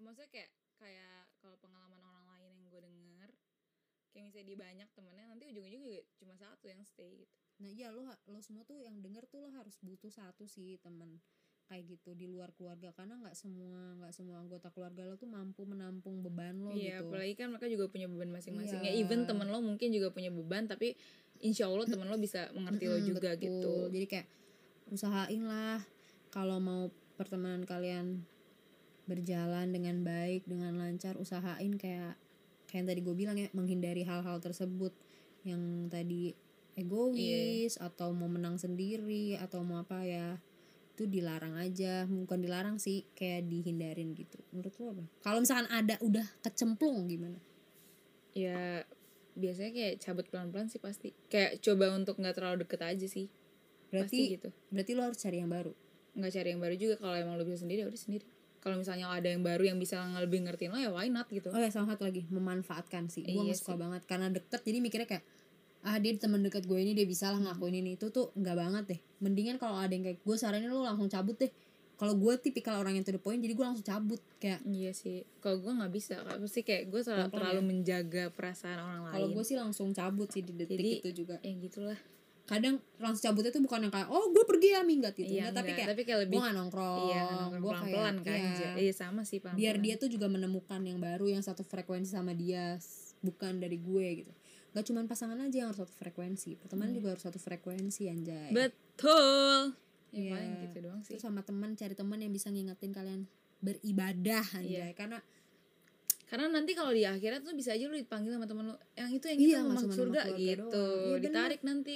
Maksudnya 0.04 0.30
kayak 0.30 0.50
kayak 0.76 1.32
kalau 1.40 1.56
pengalaman 1.64 2.04
orang 2.04 2.26
lain 2.36 2.54
yang 2.60 2.68
gue 2.68 2.82
denger 2.84 3.30
kayak 4.12 4.24
misalnya 4.28 4.48
di 4.52 4.56
banyak 4.60 4.88
temennya 4.92 5.26
nanti 5.32 5.44
ujung-ujungnya 5.48 5.82
juga 5.88 6.02
cuma 6.20 6.34
satu 6.36 6.66
yang 6.68 6.82
stay 6.84 7.24
gitu. 7.24 7.32
Nah 7.64 7.70
iya 7.72 7.88
lo 7.94 8.04
lo 8.04 8.40
semua 8.44 8.68
tuh 8.68 8.84
yang 8.84 9.00
denger 9.00 9.24
tuh 9.32 9.40
lo 9.48 9.50
harus 9.56 9.80
butuh 9.80 10.12
satu 10.12 10.44
sih 10.50 10.76
teman 10.84 11.24
kayak 11.72 11.88
gitu 11.88 12.12
di 12.12 12.28
luar 12.28 12.52
keluarga 12.52 12.92
karena 12.92 13.16
nggak 13.16 13.32
semua 13.32 13.96
nggak 13.96 14.12
semua 14.12 14.44
anggota 14.44 14.68
keluarga 14.76 15.08
lo 15.08 15.16
tuh 15.16 15.32
mampu 15.32 15.64
menampung 15.64 16.20
beban 16.20 16.60
lo 16.60 16.76
iya 16.76 17.00
gitu 17.00 17.08
apalagi 17.08 17.34
kan 17.40 17.48
mereka 17.48 17.72
juga 17.72 17.88
punya 17.88 18.12
beban 18.12 18.28
masing-masing 18.28 18.84
ya 18.84 18.92
Iya. 18.92 19.08
even 19.08 19.24
temen 19.24 19.48
lo 19.48 19.64
mungkin 19.64 19.88
juga 19.90 20.12
punya 20.12 20.28
beban 20.28 20.68
tapi 20.68 21.00
insya 21.40 21.72
allah 21.72 21.88
temen 21.88 22.12
lo 22.12 22.20
bisa 22.20 22.52
mengerti 22.52 22.92
lo 22.92 23.00
juga 23.00 23.32
betul. 23.34 23.48
gitu 23.48 23.74
jadi 23.88 24.06
kayak 24.06 24.28
usahain 24.92 25.48
lah 25.48 25.80
kalau 26.28 26.60
mau 26.60 26.92
pertemanan 27.16 27.64
kalian 27.64 28.28
berjalan 29.08 29.72
dengan 29.72 30.04
baik 30.04 30.44
dengan 30.44 30.76
lancar 30.76 31.16
usahain 31.16 31.76
kayak 31.76 32.20
kayak 32.68 32.84
yang 32.84 32.88
tadi 32.88 33.00
gue 33.00 33.16
bilang 33.16 33.36
ya 33.36 33.48
menghindari 33.52 34.04
hal-hal 34.04 34.44
tersebut 34.44 34.92
yang 35.44 35.88
tadi 35.88 36.36
egois 36.76 37.16
Iya. 37.76 37.88
atau 37.88 38.12
mau 38.12 38.28
menang 38.28 38.56
sendiri 38.56 39.36
atau 39.36 39.64
mau 39.64 39.80
apa 39.80 40.04
ya 40.04 40.40
itu 41.02 41.10
dilarang 41.10 41.58
aja 41.58 42.06
bukan 42.06 42.38
dilarang 42.46 42.78
sih 42.78 43.10
kayak 43.18 43.50
dihindarin 43.50 44.14
gitu. 44.14 44.38
Menurut 44.54 44.74
lo 44.78 44.86
apa? 44.94 45.04
Kalau 45.26 45.42
misalkan 45.42 45.66
ada 45.74 45.98
udah 45.98 46.30
kecemplung 46.46 47.10
gimana? 47.10 47.42
Ya 48.38 48.86
biasanya 49.34 49.74
kayak 49.74 49.94
cabut 49.98 50.30
pelan-pelan 50.30 50.70
sih 50.70 50.78
pasti. 50.78 51.18
Kayak 51.34 51.58
coba 51.66 51.90
untuk 51.98 52.22
nggak 52.22 52.38
terlalu 52.38 52.62
deket 52.70 52.86
aja 52.86 53.08
sih. 53.10 53.34
Pasti 53.90 53.90
berarti 53.90 54.20
gitu. 54.38 54.50
berarti 54.70 54.92
lo 54.94 55.02
harus 55.10 55.18
cari 55.18 55.38
yang 55.42 55.50
baru? 55.50 55.74
Nggak 56.14 56.32
cari 56.38 56.48
yang 56.54 56.62
baru 56.62 56.76
juga. 56.78 56.96
Kalau 57.02 57.16
emang 57.18 57.34
lo 57.42 57.44
bisa 57.50 57.66
sendiri 57.66 57.82
ya 57.82 57.90
udah 57.90 57.98
sendiri. 57.98 58.26
Kalau 58.62 58.78
misalnya 58.78 59.10
ada 59.10 59.26
yang 59.26 59.42
baru 59.42 59.74
yang 59.74 59.82
bisa 59.82 59.98
lebih 60.22 60.46
ngertiin 60.46 60.70
lo 60.70 60.78
ya 60.78 60.94
why 60.94 61.10
not 61.10 61.26
gitu. 61.34 61.50
Oh 61.50 61.58
ya 61.58 61.74
sama 61.74 61.98
satu 61.98 62.06
lagi 62.06 62.30
memanfaatkan 62.30 63.10
sih. 63.10 63.26
Gue 63.26 63.50
Iya 63.50 63.58
suka 63.58 63.74
sih. 63.74 63.82
banget 63.82 64.06
karena 64.06 64.30
deket 64.30 64.62
jadi 64.62 64.78
mikirnya 64.78 65.10
kayak 65.10 65.26
ah 65.82 65.98
dia 65.98 66.14
teman 66.14 66.46
deket 66.46 66.70
gue 66.70 66.78
ini 66.78 66.94
dia 66.94 67.10
bisa 67.10 67.34
lah 67.34 67.42
ngakuin 67.42 67.82
ini 67.82 67.98
itu 67.98 68.14
tuh 68.14 68.30
nggak 68.38 68.56
banget 68.58 68.84
deh. 68.96 69.00
Mendingan 69.22 69.58
kalau 69.58 69.82
ada 69.82 69.90
yang 69.90 70.06
kayak 70.06 70.22
gue 70.22 70.36
saranin 70.38 70.70
lu 70.70 70.86
langsung 70.86 71.10
cabut 71.10 71.38
deh. 71.42 71.50
Kalau 72.02 72.18
gue 72.18 72.34
tipikal 72.42 72.82
orang 72.82 72.98
yang 72.98 73.06
to 73.06 73.14
the 73.14 73.22
point 73.22 73.38
jadi 73.46 73.54
gue 73.54 73.62
langsung 73.62 73.86
cabut 73.86 74.18
kayak 74.42 74.66
iya 74.66 74.90
sih 74.90 75.22
kalau 75.38 75.62
gue 75.62 75.70
nggak 75.70 75.94
bisa 75.94 76.18
pasti 76.26 76.66
kayak 76.66 76.90
gue 76.90 76.98
terlalu, 77.06 77.30
terlalu 77.30 77.62
menjaga 77.62 78.34
perasaan 78.34 78.82
orang 78.82 79.02
lain 79.06 79.14
kalau 79.14 79.28
gue 79.38 79.44
sih 79.46 79.54
langsung 79.54 79.94
cabut 79.94 80.26
sih 80.34 80.42
di 80.42 80.50
detik 80.58 80.82
Jadi, 80.82 80.92
itu 80.98 81.10
juga. 81.14 81.38
ya 81.46 81.54
gitulah 81.62 82.00
Kadang 82.50 82.82
langsung 82.98 83.30
cabutnya 83.30 83.54
tuh 83.54 83.62
bukan 83.62 83.86
yang 83.86 83.94
kayak 83.94 84.10
oh 84.10 84.34
gue 84.34 84.44
pergi 84.50 84.74
ya 84.74 84.82
minggat 84.82 85.14
gitu. 85.14 85.30
iya 85.30 85.54
tapi 85.54 85.78
kayak 85.78 85.94
tapi 85.94 86.02
kayak 86.02 86.20
lebih 86.26 86.42
gue 86.42 86.48
gak 86.50 86.56
nongkrong. 86.58 87.00
iya 87.06 87.22
nongkrong 87.38 87.62
Gue 87.62 87.94
kayak, 87.94 88.02
kan 88.02 88.16
iya. 88.26 88.70
Iya 88.82 88.94
sama 88.98 89.22
sih 89.22 89.38
pelan 89.38 89.54
biar 89.62 89.78
dia 89.78 89.96
tuh 90.02 90.10
juga 90.10 90.26
menemukan 90.26 90.82
yang 90.82 90.98
baru 90.98 91.30
yang 91.30 91.46
satu 91.46 91.62
frekuensi 91.62 92.18
sama 92.18 92.34
dia 92.34 92.82
bukan 93.22 93.62
dari 93.62 93.78
gue 93.78 94.26
gitu 94.26 94.34
gak 94.72 94.84
cuman 94.84 95.04
pasangan 95.04 95.36
aja 95.38 95.56
yang 95.58 95.68
harus 95.68 95.82
satu 95.82 95.92
frekuensi 95.94 96.56
pertemanan 96.56 96.90
Hmm. 96.90 96.98
juga 96.98 97.08
harus 97.12 97.24
satu 97.24 97.38
frekuensi 97.38 98.08
anjay 98.08 98.52
betul 98.52 99.76
ya 100.10 100.18
Iya. 100.18 100.32
paling 100.34 100.54
gitu 100.62 100.78
doang 100.82 101.02
sih 101.02 101.12
Terus 101.14 101.24
sama 101.24 101.42
teman 101.42 101.72
cari 101.74 101.92
teman 101.92 102.18
yang 102.18 102.30
bisa 102.30 102.48
ngingetin 102.48 102.90
kalian 102.90 103.22
beribadah 103.60 104.44
anjay 104.54 104.80
Iya. 104.86 104.94
karena 104.94 105.20
karena 106.26 106.48
nanti 106.50 106.72
kalau 106.72 106.90
di 106.90 107.04
akhirat 107.04 107.44
tuh 107.44 107.52
bisa 107.52 107.72
aja 107.72 107.84
lu 107.86 107.94
dipanggil 107.94 108.32
sama 108.32 108.44
temen 108.46 108.64
lu 108.66 108.76
yang 108.94 109.10
itu 109.10 109.26
yang 109.28 109.40
Iya, 109.42 109.58
itu 109.58 109.68
masuk 109.70 109.92
surga 109.92 110.22
gitu 110.34 110.68
bener. 110.72 111.20
ditarik 111.22 111.62
nanti 111.62 111.96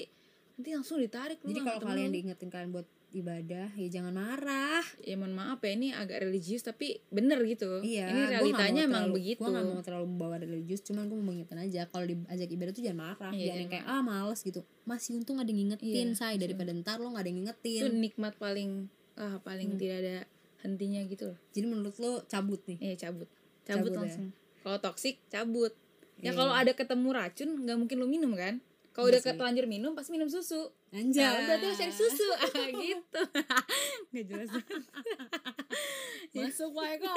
nanti 0.54 0.70
langsung 0.72 0.98
ditarik 0.98 1.40
lu 1.40 1.48
jadi 1.50 1.60
kalau 1.62 1.80
kalian 1.82 2.10
lu. 2.10 2.14
diingetin 2.14 2.50
kalian 2.50 2.72
buat 2.72 2.88
ibadah 3.16 3.72
ya 3.72 3.88
jangan 3.90 4.12
marah. 4.12 4.84
Ya 5.00 5.16
mohon 5.16 5.32
maaf 5.32 5.58
ya 5.60 5.72
ini 5.72 5.90
agak 5.90 6.22
religius 6.22 6.62
tapi 6.62 7.00
bener 7.08 7.40
gitu. 7.42 7.80
Iya 7.80 8.06
ini 8.06 8.22
realitanya 8.30 8.82
mau 8.82 8.90
emang 8.90 9.04
terlalu- 9.06 9.16
begitu. 9.16 9.40
gua 9.40 9.50
gak 9.52 9.66
mau 9.66 9.82
terlalu 9.82 10.06
membawa 10.08 10.36
religius 10.38 10.82
cuman 10.82 11.04
gue 11.06 11.16
mau 11.16 11.26
mengingatkan 11.26 11.60
aja 11.62 11.82
kalau 11.86 12.06
diajak 12.06 12.50
ibadah 12.50 12.72
tuh 12.72 12.84
jangan 12.84 13.00
marah 13.02 13.32
Iya, 13.32 13.46
jangan 13.46 13.58
yang 13.58 13.72
kayak 13.72 13.86
ah 13.88 14.02
males 14.02 14.40
gitu. 14.42 14.60
Masih 14.84 15.12
untung 15.16 15.38
ada 15.38 15.48
yang 15.48 15.60
ngingetin 15.64 16.10
Iya, 16.10 16.14
say. 16.14 16.36
Daripada 16.36 16.72
ntar 16.74 16.98
lo 16.98 17.10
gak 17.10 17.24
ada 17.24 17.30
yang 17.30 17.40
itu 17.40 17.48
ngingetin 17.48 17.94
nikmat 17.96 18.34
paling 18.36 18.72
ah 19.16 19.40
paling 19.40 19.70
Hmm. 19.72 19.80
tidak 19.80 19.98
ada 20.02 20.16
hentinya 20.62 21.00
gitu. 21.04 21.26
Loh 21.28 21.38
jadi 21.50 21.66
menurut 21.66 21.96
lo 21.96 22.12
cabut 22.26 22.60
nih? 22.66 22.78
Eh 22.84 22.96
cabut. 22.96 23.32
Cabut, 23.64 23.88
Cabut 23.88 23.92
ya? 23.92 23.98
langsung. 24.04 24.28
Kalau 24.60 24.78
toksik 24.80 25.16
cabut. 25.26 25.72
Ya 26.18 26.30
Iya. 26.30 26.32
kalau 26.34 26.52
ada 26.52 26.72
ketemu 26.72 27.08
racun 27.12 27.50
nggak 27.62 27.78
mungkin 27.78 27.98
lu 27.98 28.08
minum 28.08 28.32
kan 28.34 28.60
kalau 28.96 29.06
Iya 29.06 29.12
udah 29.12 29.22
sih. 29.22 29.30
terlanjur 29.34 29.66
minum 29.66 29.92
pasti 29.92 30.10
minum 30.10 30.26
susu 30.26 30.72
Anjay. 30.90 31.20
Nah, 31.20 31.44
berarti 31.46 31.66
harus 31.66 31.78
cari 31.78 31.92
susu 31.94 32.28
ah, 32.40 32.70
gitu 32.72 33.22
nggak 34.10 34.26
jelas 34.26 34.50
Masuk 36.34 36.72
Pak 36.72 36.88
Eko. 36.96 37.14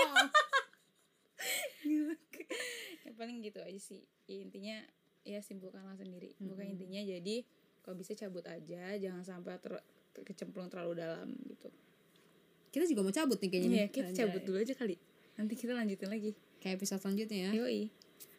ya 3.00 3.10
paling 3.14 3.38
gitu 3.40 3.58
aja 3.60 3.78
sih 3.78 4.02
ya, 4.26 4.36
intinya 4.36 4.76
ya 5.22 5.38
simpulkanlah 5.38 5.94
sendiri 5.94 6.34
bukan 6.38 6.64
Mm-mm. 6.64 6.74
intinya 6.74 7.00
jadi 7.00 7.36
kalau 7.80 7.96
bisa 7.96 8.12
cabut 8.12 8.44
aja 8.44 8.94
jangan 8.96 9.22
sampai 9.22 9.56
ter 9.56 9.78
kecemplung 10.18 10.66
terlalu 10.66 10.98
dalam 10.98 11.30
gitu 11.46 11.70
Kita 12.68 12.84
juga 12.84 13.00
mau 13.00 13.10
cabut 13.10 13.38
nih 13.38 13.48
kayaknya. 13.48 13.68
Iya 13.70 13.78
nih. 13.80 13.88
kita 13.88 14.08
Anjay. 14.08 14.18
cabut 14.20 14.42
dulu 14.44 14.58
aja 14.58 14.74
kali 14.74 14.96
nanti 15.34 15.54
kita 15.54 15.72
lanjutin 15.72 16.08
lagi 16.08 16.30
Kayak 16.58 16.74
episode 16.76 17.00
selanjutnya 17.00 17.38
ya. 17.38 17.50
yoi 17.56 17.82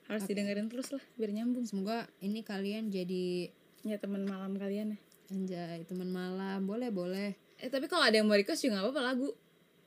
harus 0.10 0.22
Oke. 0.22 0.34
didengerin 0.34 0.67
terus 0.67 0.89
lah 0.89 1.04
biar 1.13 1.30
nyambung 1.30 1.63
Semoga 1.63 2.10
ini 2.19 2.41
kalian 2.41 2.89
jadi 2.89 3.54
ya 3.82 3.95
teman 3.95 4.26
malam 4.26 4.52
kalian 4.54 4.91
ya 4.91 5.00
anjay 5.30 5.86
teman 5.86 6.10
malam. 6.10 6.65
Boleh, 6.65 6.89
boleh. 6.89 7.38
eh 7.56 7.69
tapi 7.69 7.86
kalau 7.86 8.02
ada 8.02 8.15
yang 8.15 8.26
mau 8.26 8.34
request 8.34 8.60
juga 8.62 8.76
nggak 8.76 8.86
apa-apa 8.88 9.02
lagu 9.06 9.30
Oh 9.30 9.38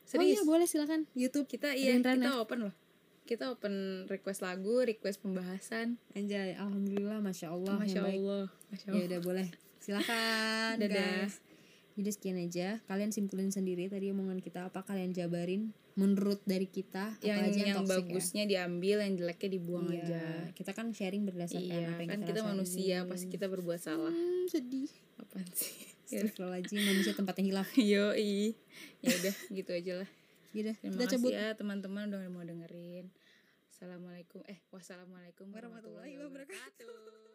serius 0.08 0.38
iya, 0.38 0.42
boleh 0.42 0.64
silakan. 0.64 1.00
YouTube 1.12 1.46
kita 1.46 1.72
iya 1.72 1.96
kita 1.96 2.14
ya? 2.14 2.36
open 2.36 2.58
loh 2.62 2.74
kita 3.22 3.48
open 3.48 3.74
request 4.06 4.40
lagu 4.40 4.80
request 4.80 5.18
pembahasan 5.18 5.96
Anjay, 6.12 6.54
alhamdulillah, 6.54 7.18
masya 7.18 7.50
Allah. 7.50 7.76
masya 7.76 8.02
allah 8.02 8.46
Ya 8.70 8.88
allah 8.88 9.04
udah 9.04 9.20
boleh. 9.20 9.46
Silakan. 9.78 10.78
Dadah. 10.80 11.26
guys. 11.26 11.51
Jadi 11.92 12.08
sekian 12.08 12.38
aja. 12.38 12.80
Kalian 12.84 13.10
simpulin 13.10 13.48
sendiri 13.48 13.86
tadi 13.86 14.08
omongan 14.08 14.38
kita 14.38 14.68
apa 14.68 14.80
kalian 14.80 15.12
jabarin 15.12 15.70
menurut 15.92 16.40
dari 16.42 16.64
kita 16.64 17.20
yang 17.20 17.36
apa 17.38 17.46
aja 17.46 17.58
yang, 17.58 17.68
yang 17.68 17.78
toxic 17.78 17.92
ya. 17.92 17.96
bagusnya 18.08 18.44
diambil 18.48 18.96
yang 19.04 19.12
jeleknya 19.12 19.48
dibuang 19.52 19.86
Iya, 19.86 20.00
aja 20.00 20.22
kita 20.50 20.72
kan 20.72 20.88
sharing 20.90 21.28
berdasarkan 21.28 21.68
iya 21.68 21.84
apa 21.86 22.00
yang 22.00 22.08
kan 22.08 22.20
kita, 22.24 22.28
kita 22.32 22.40
manusia 22.42 22.96
pasti 23.04 23.26
kita 23.28 23.44
berbuat 23.46 23.76
salah 23.76 24.08
Hmm, 24.08 24.48
sedih. 24.48 24.88
apaan 25.16 25.44
sih 25.52 25.92
Ya. 26.08 26.20
Astagfirullahaladzim, 26.20 26.80
manusia 26.92 27.12
tempatnya 27.12 27.44
hilaf. 27.46 27.68
Yoi. 27.72 28.52
Ya 29.00 29.08
udah 29.14 29.34
gitu 29.48 29.70
aja 29.70 29.92
lah. 30.00 30.08
Yaudah, 30.52 30.76
Terima 30.76 30.92
kita 30.92 31.02
kasih 31.02 31.16
cabut. 31.16 31.30
ya 31.30 31.46
teman-teman 31.56 32.04
udah 32.08 32.28
mau 32.28 32.40
dengerin. 32.42 33.08
Assalamualaikum. 33.68 34.44
Eh, 34.44 34.60
wassalamualaikum 34.68 35.48
Warahmatullahi 35.48 36.12
warahmatullahi 36.12 36.48
wabarakatuh. 36.48 37.31